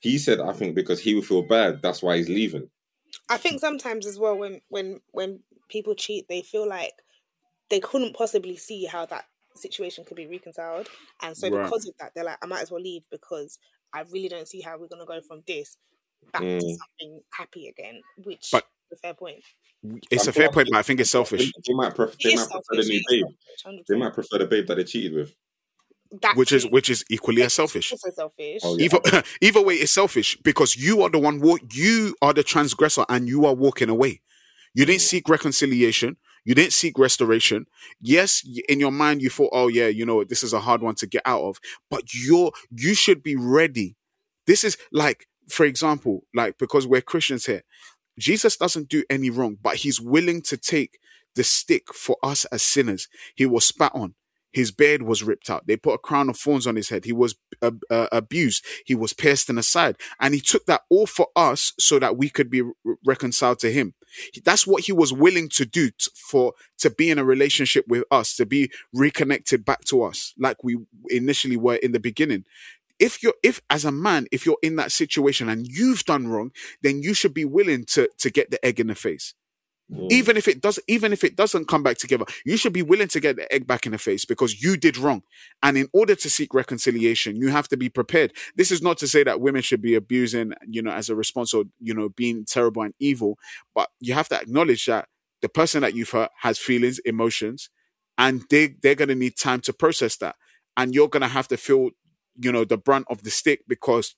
[0.00, 2.68] He said, I think because he would feel bad, that's why he's leaving.
[3.28, 6.92] I think sometimes as well when when when people cheat, they feel like
[7.70, 9.24] they couldn't possibly see how that
[9.54, 10.88] situation could be reconciled,
[11.22, 11.64] and so right.
[11.64, 13.58] because of that, they're like, I might as well leave because
[13.92, 15.76] I really don't see how we're gonna go from this
[16.32, 16.60] back mm.
[16.60, 18.00] to something happy again.
[18.22, 19.42] Which but, a fair point.
[20.10, 21.52] It's a fair point, but I think it's selfish.
[21.66, 23.82] They might, pref- they might prefer the new babe.
[23.88, 25.34] They might prefer the babe that they cheated with
[26.34, 27.92] which is which is equally as selfish.
[28.14, 28.60] selfish.
[28.64, 28.84] Oh, yeah.
[28.86, 31.42] Either either way, it's selfish because you are the one.
[31.72, 34.20] You are the transgressor, and you are walking away.
[34.74, 35.06] You didn't mm.
[35.06, 36.16] seek reconciliation.
[36.44, 37.66] You didn't seek restoration.
[38.00, 40.94] Yes, in your mind you thought, "Oh yeah, you know this is a hard one
[40.96, 41.58] to get out of,"
[41.90, 43.96] but you're you should be ready.
[44.46, 47.62] This is like, for example, like because we're Christians here,
[48.18, 50.98] Jesus doesn't do any wrong, but he's willing to take
[51.34, 53.08] the stick for us as sinners.
[53.34, 54.14] He was spat on.
[54.56, 55.66] His beard was ripped out.
[55.66, 57.04] They put a crown of thorns on his head.
[57.04, 58.64] He was uh, uh, abused.
[58.86, 59.98] He was pierced in the side.
[60.18, 62.72] And he took that all for us so that we could be re-
[63.04, 63.92] reconciled to him.
[64.46, 68.04] That's what he was willing to do t- for, to be in a relationship with
[68.10, 70.78] us, to be reconnected back to us like we
[71.10, 72.46] initially were in the beginning
[72.98, 76.50] if you're if as a man if you're in that situation and you've done wrong
[76.80, 79.34] then you should be willing to to get the egg in the face
[80.10, 83.08] Even if it does, even if it doesn't come back together, you should be willing
[83.08, 85.22] to get the egg back in the face because you did wrong.
[85.62, 88.32] And in order to seek reconciliation, you have to be prepared.
[88.56, 91.54] This is not to say that women should be abusing, you know, as a response
[91.54, 93.38] or you know being terrible and evil,
[93.74, 95.08] but you have to acknowledge that
[95.40, 97.70] the person that you've hurt has feelings, emotions,
[98.18, 100.36] and they they're gonna need time to process that,
[100.76, 101.90] and you're gonna have to feel,
[102.40, 104.14] you know, the brunt of the stick because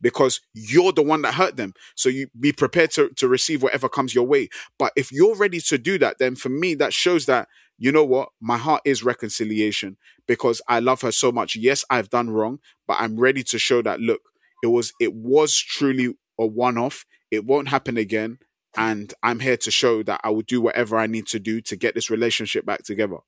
[0.00, 1.72] because you're the one that hurt them.
[1.94, 4.48] So you be prepared to, to receive whatever comes your way.
[4.78, 8.04] But if you're ready to do that, then for me, that shows that, you know
[8.04, 8.30] what?
[8.40, 11.56] My heart is reconciliation because I love her so much.
[11.56, 14.22] Yes, I've done wrong, but I'm ready to show that, look,
[14.62, 17.04] it was, it was truly a one off.
[17.30, 18.38] It won't happen again.
[18.78, 21.76] And I'm here to show that I will do whatever I need to do to
[21.76, 23.18] get this relationship back together.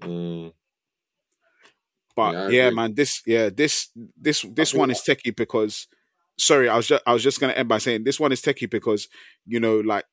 [0.00, 0.52] Mm.
[2.16, 3.88] But yeah, yeah man, this yeah this
[4.20, 5.86] this this one is techie because
[6.38, 8.70] sorry, I was just I was just gonna end by saying this one is techie
[8.70, 9.08] because
[9.46, 10.04] you know like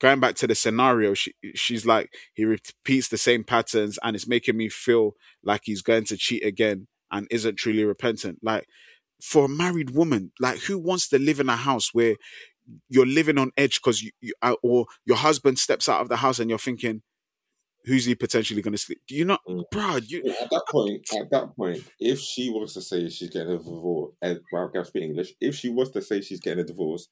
[0.00, 4.26] going back to the scenario, she she's like he repeats the same patterns and it's
[4.26, 5.12] making me feel
[5.44, 8.38] like he's going to cheat again and isn't truly repentant.
[8.42, 8.66] Like
[9.22, 12.16] for a married woman, like who wants to live in a house where
[12.88, 16.16] you're living on edge because you, you, uh, or your husband steps out of the
[16.16, 17.02] house and you're thinking
[17.84, 19.00] who's he potentially going to sleep?
[19.06, 19.62] Do you not, mm.
[19.70, 19.96] bro?
[19.96, 20.24] You...
[20.40, 24.12] At that point, at that point, if she was to say she's getting a divorce,
[24.22, 25.34] and well, I speak English.
[25.40, 27.08] If she was to say she's getting a divorce,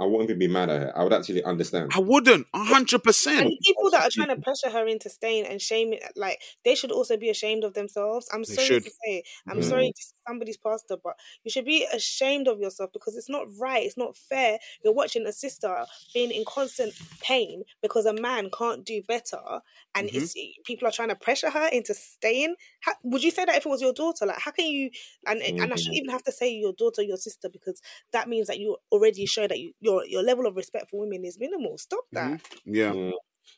[0.00, 0.98] I wouldn't even be mad at her.
[0.98, 1.92] I would actually understand.
[1.92, 3.02] I wouldn't, hundred
[3.36, 3.46] And percent.
[3.46, 6.90] the people that are trying to pressure her into staying and shaming, like they should
[6.90, 8.28] also be ashamed of themselves.
[8.32, 8.84] I'm They sorry should.
[8.84, 9.62] to say, I'm Mm.
[9.62, 13.84] sorry to somebody's pastor, but you should be ashamed of yourself because it's not right.
[13.86, 14.58] It's not fair.
[14.84, 19.60] You're watching a sister being in constant pain because a man can't do better,
[19.94, 20.10] and Mhm.
[20.12, 20.34] it's
[20.64, 22.56] people are trying to pressure her into staying.
[22.80, 24.26] How, would you say that if it was your daughter?
[24.26, 24.90] Like, how can you?
[25.26, 25.76] And and I Mhm.
[25.76, 27.80] shouldn't even have to say your daughter, your sister, because
[28.12, 31.24] that means that you already show that you, your your level of respect for women
[31.24, 31.78] is minimal.
[31.78, 32.40] Stop that.
[32.64, 33.12] Yeah, Mm,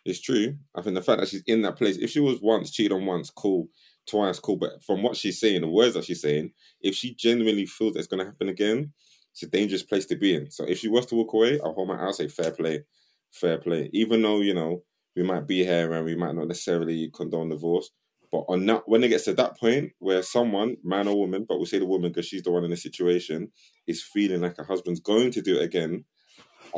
[0.05, 0.57] it's true.
[0.75, 3.07] I think the fact that she's in that place, if she was once cheated on
[3.07, 3.69] once, cool,
[4.07, 4.57] twice, cool.
[4.57, 8.01] But from what she's saying, the words that she's saying, if she genuinely feels that
[8.01, 8.93] it's going to happen again,
[9.33, 10.51] it's a dangerous place to be in.
[10.51, 12.85] So if she was to walk away, I'll hold my, I'll say fair play,
[13.31, 13.91] fair play.
[13.93, 14.83] Even though you know
[15.17, 17.91] we might be here and we might not necessarily condone divorce,
[18.31, 21.59] but on that when it gets to that point where someone, man or woman, but
[21.59, 23.53] we'll say the woman because she's the one in the situation,
[23.87, 26.05] is feeling like her husband's going to do it again,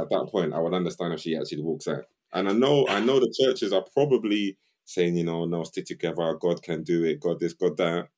[0.01, 2.05] at that point, I would understand if she actually walks out.
[2.33, 6.35] And I know, I know the churches are probably saying, you know, no, stick together.
[6.41, 7.21] God can do it.
[7.21, 8.09] God this, God that.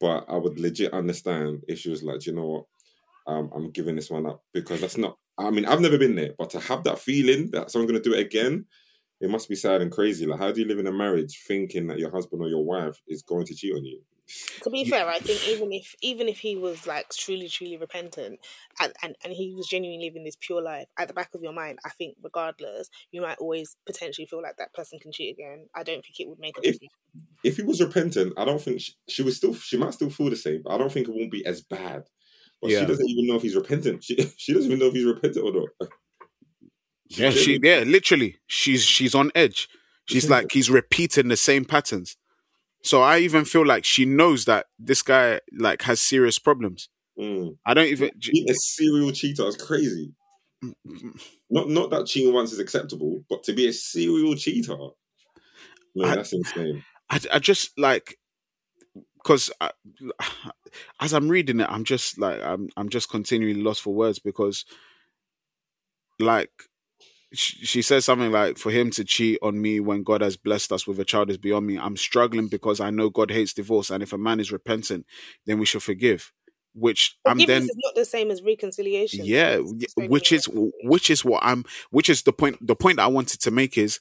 [0.00, 2.64] But I would legit understand if she was like, you know what,
[3.26, 5.16] um, I'm giving this one up because that's not.
[5.38, 8.08] I mean, I've never been there, but to have that feeling that someone's going to
[8.08, 8.66] do it again,
[9.20, 10.26] it must be sad and crazy.
[10.26, 13.00] Like, how do you live in a marriage thinking that your husband or your wife
[13.08, 14.00] is going to cheat on you?
[14.62, 18.40] To be fair, I think even if even if he was like truly, truly repentant
[18.80, 21.52] and, and, and he was genuinely living this pure life, at the back of your
[21.52, 25.66] mind, I think regardless, you might always potentially feel like that person can cheat again.
[25.74, 26.92] I don't think it would make a If- difference.
[27.44, 29.54] If he was repentant, I don't think she, she was still.
[29.54, 32.04] She might still feel the same, but I don't think it won't be as bad.
[32.62, 32.80] But Yeah.
[32.80, 34.02] she doesn't even know if he's repentant.
[34.02, 35.90] She she doesn't even know if he's repentant or not.
[37.08, 39.68] yeah, she, yeah, literally, she's she's on edge.
[40.08, 42.16] She's like he's repeating the same patterns.
[42.84, 46.88] So I even feel like she knows that this guy like has serious problems.
[47.18, 47.56] Mm.
[47.64, 48.10] I don't even.
[48.32, 50.12] Being a serial cheater is crazy.
[51.50, 54.76] Not not that cheating once is acceptable, but to be a serial cheater,
[55.94, 56.84] man, I- that's insane.
[57.10, 58.16] I, I just like
[59.16, 59.50] because
[61.00, 64.64] as I'm reading it, I'm just like I'm I'm just continually lost for words because
[66.18, 66.50] like
[67.34, 70.86] she, says something like for him to cheat on me when God has blessed us
[70.86, 71.78] with a child is beyond me.
[71.78, 75.06] I'm struggling because I know God hates divorce, and if a man is repentant,
[75.46, 76.32] then we should forgive.
[76.74, 79.24] Which I'm Forgiveness then is not the same as reconciliation.
[79.24, 80.48] yeah, it's y- just so which is
[80.82, 84.00] which is what I'm which is the point the point I wanted to make is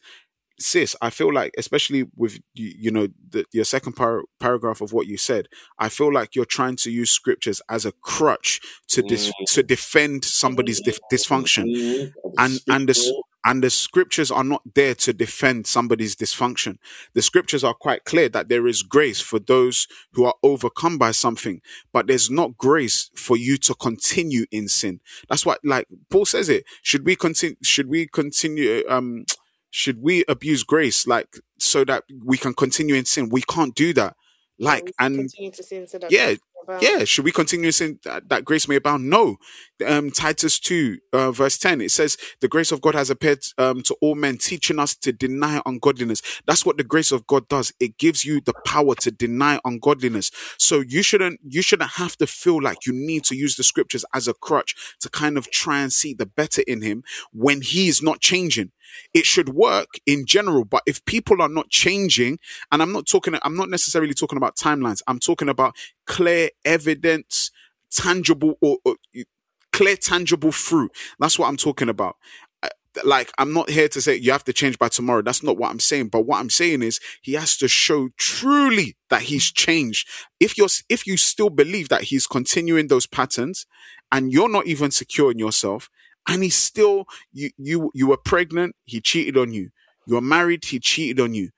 [0.59, 4.93] sis I feel like especially with you, you know the, your second par- paragraph of
[4.93, 5.47] what you said
[5.79, 10.25] I feel like you're trying to use scriptures as a crutch to dis- to defend
[10.25, 11.65] somebody's dif- dysfunction.
[11.65, 16.77] Mm, and and the and the scriptures are not there to defend somebody's dysfunction.
[17.13, 21.11] The scriptures are quite clear that there is grace for those who are overcome by
[21.11, 24.99] something but there's not grace for you to continue in sin.
[25.29, 29.25] That's what like paul says it should we continue should we continue um
[29.73, 33.29] should we abuse grace like so that we can continue in sin?
[33.29, 34.15] We can't do that.
[34.59, 36.35] Like and continue to sin so that yeah,
[36.81, 39.09] yeah, should we continue saying that, that grace may abound?
[39.09, 39.37] No.
[39.85, 43.81] Um, Titus 2, uh, verse 10, it says, The grace of God has appeared um,
[43.83, 46.21] to all men, teaching us to deny ungodliness.
[46.45, 47.73] That's what the grace of God does.
[47.79, 50.31] It gives you the power to deny ungodliness.
[50.57, 54.05] So you shouldn't, you shouldn't have to feel like you need to use the scriptures
[54.13, 58.01] as a crutch to kind of try and see the better in him when he's
[58.01, 58.71] not changing.
[59.13, 62.39] It should work in general, but if people are not changing,
[62.71, 65.01] and I'm not talking, I'm not necessarily talking about timelines.
[65.07, 65.75] I'm talking about
[66.05, 67.51] clear evidence,
[67.91, 68.95] tangible or, or
[69.71, 70.91] clear, tangible fruit.
[71.19, 72.15] That's what I'm talking about.
[73.03, 75.23] Like, I'm not here to say you have to change by tomorrow.
[75.23, 76.09] That's not what I'm saying.
[76.09, 80.07] But what I'm saying is he has to show truly that he's changed.
[80.39, 83.65] If you're, if you still believe that he's continuing those patterns
[84.11, 85.89] and you're not even secure in yourself
[86.27, 89.71] and he's still, you, you, you were pregnant, he cheated on you.
[90.05, 91.49] You're married, he cheated on you.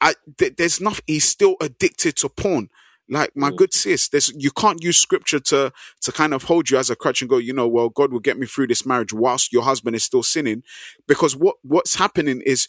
[0.00, 1.04] I, th- there's nothing.
[1.06, 2.70] He's still addicted to porn.
[3.08, 3.56] Like my Mm.
[3.56, 6.96] good sis, there's you can't use scripture to to kind of hold you as a
[6.96, 9.62] crutch and go, you know, well, God will get me through this marriage whilst your
[9.62, 10.62] husband is still sinning,
[11.06, 12.66] because what what's happening is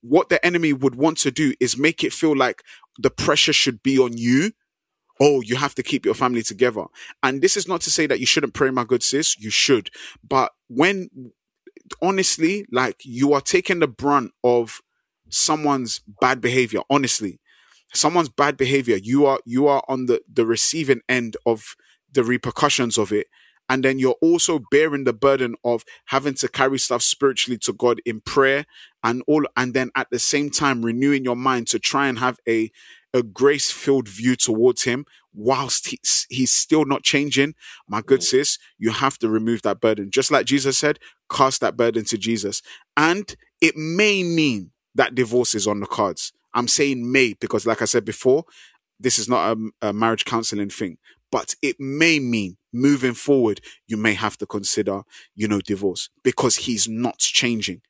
[0.00, 2.62] what the enemy would want to do is make it feel like
[2.98, 4.52] the pressure should be on you.
[5.20, 6.84] Oh, you have to keep your family together.
[7.22, 9.38] And this is not to say that you shouldn't pray, my good sis.
[9.38, 9.90] You should.
[10.28, 11.08] But when
[12.02, 14.80] honestly, like you are taking the brunt of
[15.28, 17.40] someone's bad behavior, honestly,
[17.94, 21.76] someone's bad behavior, you are you are on the the receiving end of
[22.12, 23.28] the repercussions of it.
[23.70, 28.00] And then you're also bearing the burden of having to carry stuff spiritually to God
[28.04, 28.66] in prayer
[29.02, 32.38] and all and then at the same time renewing your mind to try and have
[32.48, 32.70] a
[33.14, 37.54] a grace filled view towards him whilst he's, he's still not changing,
[37.88, 38.24] my good Mm.
[38.24, 40.10] sis, you have to remove that burden.
[40.10, 40.98] Just like Jesus said,
[41.30, 42.62] cast that burden to Jesus.
[42.96, 46.32] And it may mean that divorce is on the cards.
[46.54, 48.44] I'm saying may because, like I said before,
[49.00, 50.98] this is not a, a marriage counseling thing,
[51.32, 55.02] but it may mean moving forward, you may have to consider,
[55.34, 57.82] you know, divorce because he's not changing.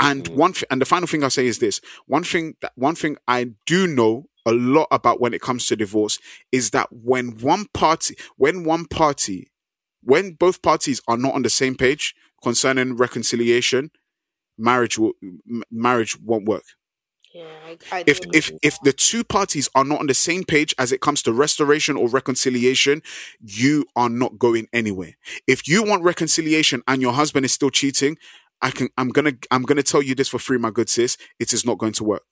[0.00, 0.34] And Mm.
[0.34, 3.16] one th- and the final thing I'll say is this: one thing that one thing
[3.28, 6.18] I do know a lot about when it comes to divorce
[6.50, 9.52] is that when one party, when one party,
[10.02, 13.90] when both parties are not on the same page concerning reconciliation,
[14.58, 16.64] marriage will m- marriage won't work
[17.32, 20.74] Yeah, I, I if if if the two parties are not on the same page
[20.78, 23.00] as it comes to restoration or reconciliation
[23.40, 25.16] you are not going anywhere.
[25.46, 28.18] If you want reconciliation and your husband is still cheating
[28.60, 31.16] i can i'm gonna i'm gonna tell you this for free my good sis.
[31.38, 32.22] It is not going to work.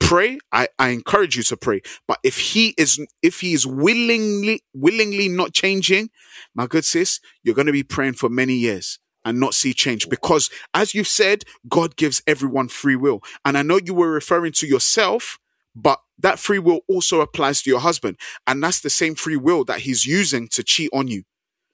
[0.00, 0.38] Pray.
[0.52, 1.80] I i encourage you to pray.
[2.06, 6.10] But if he is if he is willingly willingly not changing
[6.54, 10.08] my good sis you're going to be praying for many years and not see change.
[10.08, 13.22] Because as you've said god gives everyone free will.
[13.44, 15.38] And i know you were referring to yourself
[15.74, 18.16] but that free will also applies to your husband.
[18.46, 21.24] And that's the same free will that he's using to cheat on you.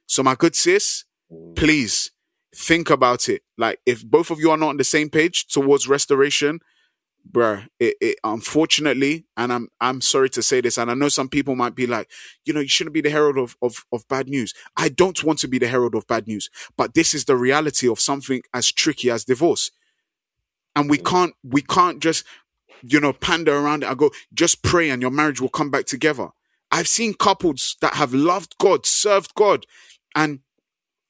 [0.09, 1.57] So my good sis Mm.
[1.57, 2.11] please
[2.55, 3.43] think about it.
[3.57, 6.61] Like if both of you are not on the same page towards restoration
[7.31, 11.29] bruh, it, it unfortunately, and I'm I'm sorry to say this, and I know some
[11.29, 12.11] people might be like,
[12.45, 14.55] you know, you shouldn't be the herald of, of, of bad news.
[14.77, 17.89] I don't want to be the herald of bad news, but this is the reality
[17.89, 19.71] of something as tricky as divorce.
[20.75, 21.05] And we Mm.
[21.05, 22.25] can't we can't just,
[22.83, 25.87] you know, pander around it and go, just pray and your marriage will come back
[25.87, 26.29] together.
[26.71, 29.67] I've seen couples that have loved God, served God,
[30.15, 30.41] and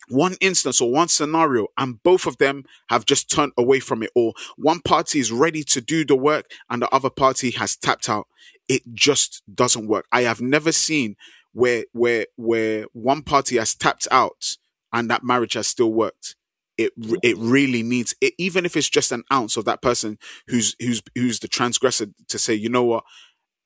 [0.08, 4.10] one instance or one scenario and both of them have just turned away from it
[4.14, 8.08] or one party is ready to do the work and the other party has tapped
[8.08, 8.26] out.
[8.68, 10.06] It just doesn't work.
[10.12, 11.16] I have never seen
[11.52, 14.56] where where where one party has tapped out
[14.92, 16.36] and that marriage has still worked.
[16.78, 16.92] It
[17.22, 21.02] it really needs it even if it's just an ounce of that person who's who's
[21.14, 23.04] who's the transgressor to say you know what?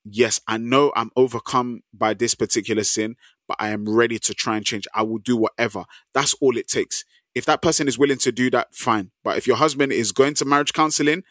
[0.09, 3.17] Yes i know i'm overcome by this particular sin
[3.49, 4.87] but I am ready to try and change.
[4.95, 5.85] I will do whatever.
[6.15, 7.05] That's all it takes.
[7.35, 9.11] If that person is willing to do that, fine.
[9.23, 11.23] But if your husband is going to marriage counseling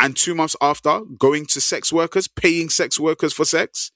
[0.00, 3.90] and two months after going to sex workers, paying sex workers for sex,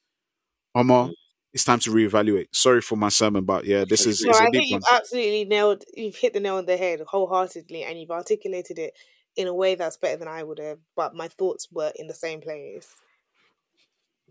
[0.75, 1.13] Omar, mm.
[1.53, 2.47] it's time to reevaluate.
[2.51, 4.81] Sorry for my sermon, but yeah, this is No, it's I a think deep one.
[4.81, 5.83] you've absolutely nailed.
[5.95, 8.93] You've hit the nail on the head wholeheartedly, and you've articulated it
[9.35, 10.79] in a way that's better than I would have.
[10.95, 12.87] But my thoughts were in the same place.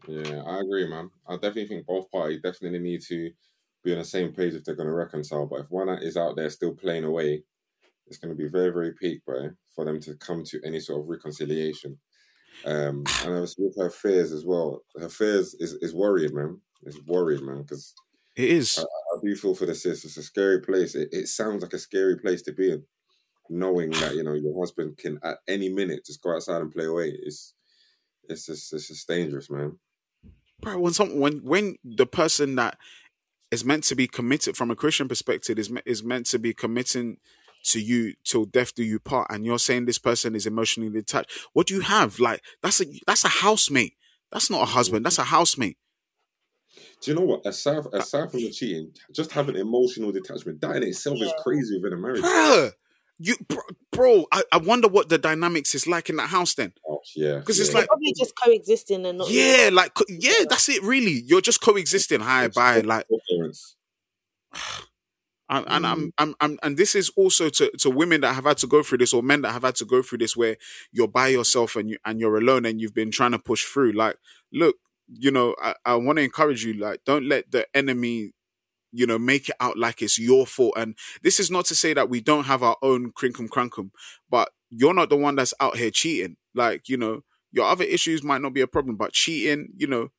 [0.09, 1.11] Yeah, I agree, man.
[1.27, 3.33] I definitely think both parties definitely need to
[3.85, 5.47] be on the same page if they're going to reconcile.
[5.47, 7.45] But if one is out there still playing away,
[8.07, 11.03] it's going to be very, very peak, bro, for them to come to any sort
[11.03, 11.99] of reconciliation.
[12.65, 14.85] Um, and obviously with her fears as well.
[14.99, 16.61] Her fears is, is worrying, man.
[16.83, 17.95] It's worrying, man, because
[18.37, 18.79] It is.
[18.79, 20.05] I do feel for the sis.
[20.05, 20.95] It's a scary place.
[20.95, 22.87] It, it sounds like a scary place to be in,
[23.51, 26.87] knowing that you know your husband can at any minute just go outside and play
[26.87, 27.11] away.
[27.11, 27.55] It's
[28.29, 29.79] it's just it's just dangerous, man.
[30.63, 32.79] Bro, when some when when the person that
[33.51, 37.19] is meant to be committed from a Christian perspective is is meant to be committing
[37.65, 41.31] to you till death do you part, and you're saying this person is emotionally detached.
[41.53, 42.21] What do you have?
[42.21, 43.95] Like that's a that's a housemate.
[44.31, 45.05] That's not a husband.
[45.05, 45.77] That's a housemate.
[47.03, 47.45] Do you know what?
[47.45, 51.99] Aside aside from the cheating, just having emotional detachment that in itself is crazy within
[51.99, 52.23] a marriage.
[52.23, 52.73] Bruh,
[53.25, 53.59] you bro,
[53.93, 56.73] bro I, I wonder what the dynamics is like in that house then.
[56.89, 57.73] Oh, yeah, 'Cause it's yeah.
[57.73, 59.31] They're like- probably just coexisting and not.
[59.31, 60.83] Yeah, like co- yeah, that's it.
[60.83, 62.21] Really, you're just coexisting.
[62.21, 62.81] Hi, bye.
[62.81, 63.07] Like
[65.49, 68.57] and, and I'm, I'm, I'm, and this is also to, to women that have had
[68.59, 70.57] to go through this, or men that have had to go through this, where
[70.93, 73.93] you're by yourself and you and you're alone, and you've been trying to push through.
[73.93, 74.17] Like,
[74.53, 74.77] look,
[75.09, 76.75] you know, I, I want to encourage you.
[76.75, 78.33] Like, don't let the enemy,
[78.93, 80.75] you know, make it out like it's your fault.
[80.77, 83.91] And this is not to say that we don't have our own crinkum crankum,
[84.31, 86.37] but you're not the one that's out here cheating.
[86.55, 90.11] Like, you know, your other issues might not be a problem, but cheating, you know,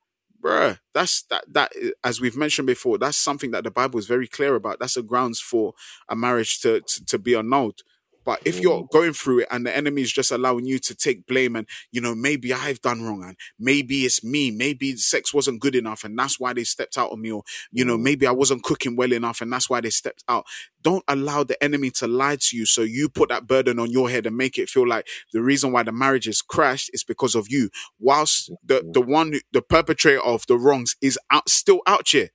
[0.44, 1.72] bruh, that's that that
[2.04, 4.80] as we've mentioned before, that's something that the Bible is very clear about.
[4.80, 5.74] That's a grounds for
[6.10, 7.82] a marriage to to, to be annulled.
[8.26, 8.92] But if you're mm.
[8.92, 12.02] going through it and the enemy is just allowing you to take blame and you
[12.02, 16.18] know maybe I've done wrong and maybe it's me, maybe sex wasn't good enough and
[16.18, 18.04] that's why they stepped out on me, or you know mm.
[18.04, 20.46] maybe I wasn't cooking well enough and that's why they stepped out.
[20.82, 24.10] Don't allow the enemy to lie to you, so you put that burden on your
[24.10, 27.36] head and make it feel like the reason why the marriage is crashed is because
[27.36, 27.70] of you,
[28.00, 32.30] whilst the the one the perpetrator of the wrongs is out still out here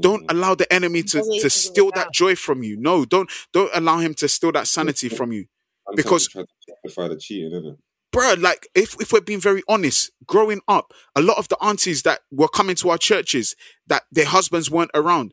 [0.00, 0.32] don't Mm.
[0.32, 3.98] allow the enemy to, to steal look that joy from you no don't don't allow
[3.98, 5.46] him to steal that sanity from you
[5.94, 6.48] because- you try to
[6.84, 7.78] justify the cheating, isn't it?
[8.10, 12.02] bro, like if, if we're being very honest, growing up, a lot of the aunties
[12.02, 13.54] that were coming to our churches
[13.86, 15.32] that their husbands weren't around,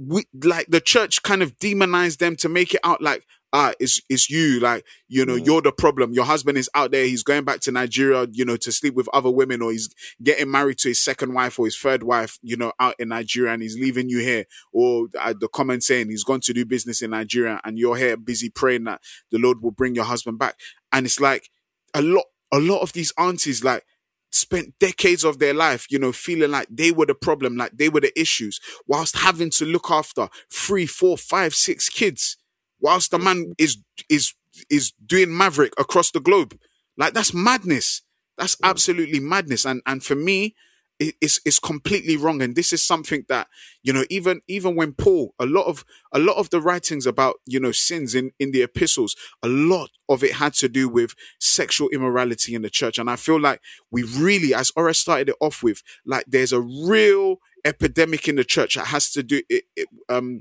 [0.00, 4.00] we like the church kind of demonized them to make it out like ah it's
[4.08, 5.46] it's you like you know Mm.
[5.46, 6.12] you're the problem.
[6.12, 7.04] Your husband is out there.
[7.04, 9.88] He's going back to Nigeria you know to sleep with other women or he's
[10.22, 13.52] getting married to his second wife or his third wife you know out in Nigeria
[13.52, 14.46] and he's leaving you here.
[14.72, 18.16] Or uh, the comment saying he's gone to do business in Nigeria and you're here
[18.16, 19.00] busy praying that
[19.30, 20.58] the Lord will bring your husband back.
[20.92, 21.50] And it's like
[21.94, 23.84] a lot a lot of these aunties like
[24.30, 27.90] spent decades of their life, you know, feeling like they were the problem, like they
[27.90, 32.38] were the issues, whilst having to look after three, four, five, six kids,
[32.82, 33.78] whilst the man is
[34.10, 34.34] is
[34.70, 36.58] is doing maverick across the globe.
[36.98, 38.02] Like that's madness.
[38.36, 39.64] That's absolutely madness.
[39.64, 40.54] And and for me,
[40.98, 42.42] it, it's it's completely wrong.
[42.42, 43.48] And this is something that
[43.82, 47.36] you know, even even when Paul, a lot of a lot of the writings about
[47.46, 51.14] you know sins in in the epistles, a lot of it had to do with
[51.40, 52.98] sexual immorality in the church.
[52.98, 53.60] And I feel like
[53.90, 58.44] we really, as Ora started it off with, like there's a real epidemic in the
[58.44, 60.40] church that has to do it, it um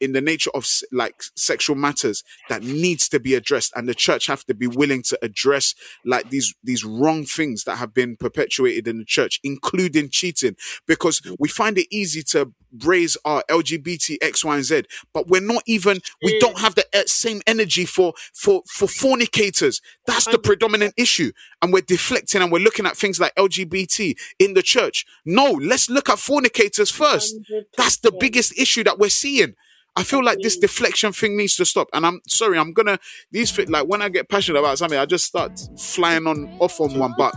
[0.00, 4.26] in the nature of like sexual matters that needs to be addressed and the church
[4.26, 5.74] have to be willing to address
[6.04, 10.56] like these these wrong things that have been perpetuated in the church including cheating.
[10.86, 12.52] Because we find it easy to
[12.84, 14.82] raise our lgbt x y and z
[15.12, 19.80] but we're not even we don't have the e- same energy for for for fornicators.
[20.06, 21.32] That's the predominant issue.
[21.62, 25.06] And we're deflecting and we're looking at things like lgbt in the church.
[25.24, 27.36] No let's look at fornicators first.
[27.76, 29.54] That's the biggest issue that we're seeing
[29.96, 31.88] I feel like this deflection thing needs to stop.
[31.92, 32.98] And I'm sorry, I'm gonna
[33.30, 36.80] these fit like when I get passionate about something, I just start flying on off
[36.80, 37.14] on one.
[37.16, 37.34] But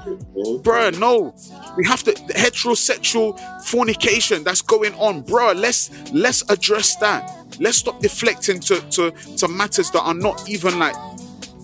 [0.63, 1.35] bruh, no,
[1.77, 5.55] we have to heterosexual fornication that's going on, bruh.
[5.55, 7.31] Let's let's address that.
[7.59, 10.95] Let's stop deflecting to to to matters that are not even like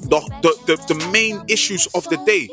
[0.09, 2.49] the the the, the main issues of the day.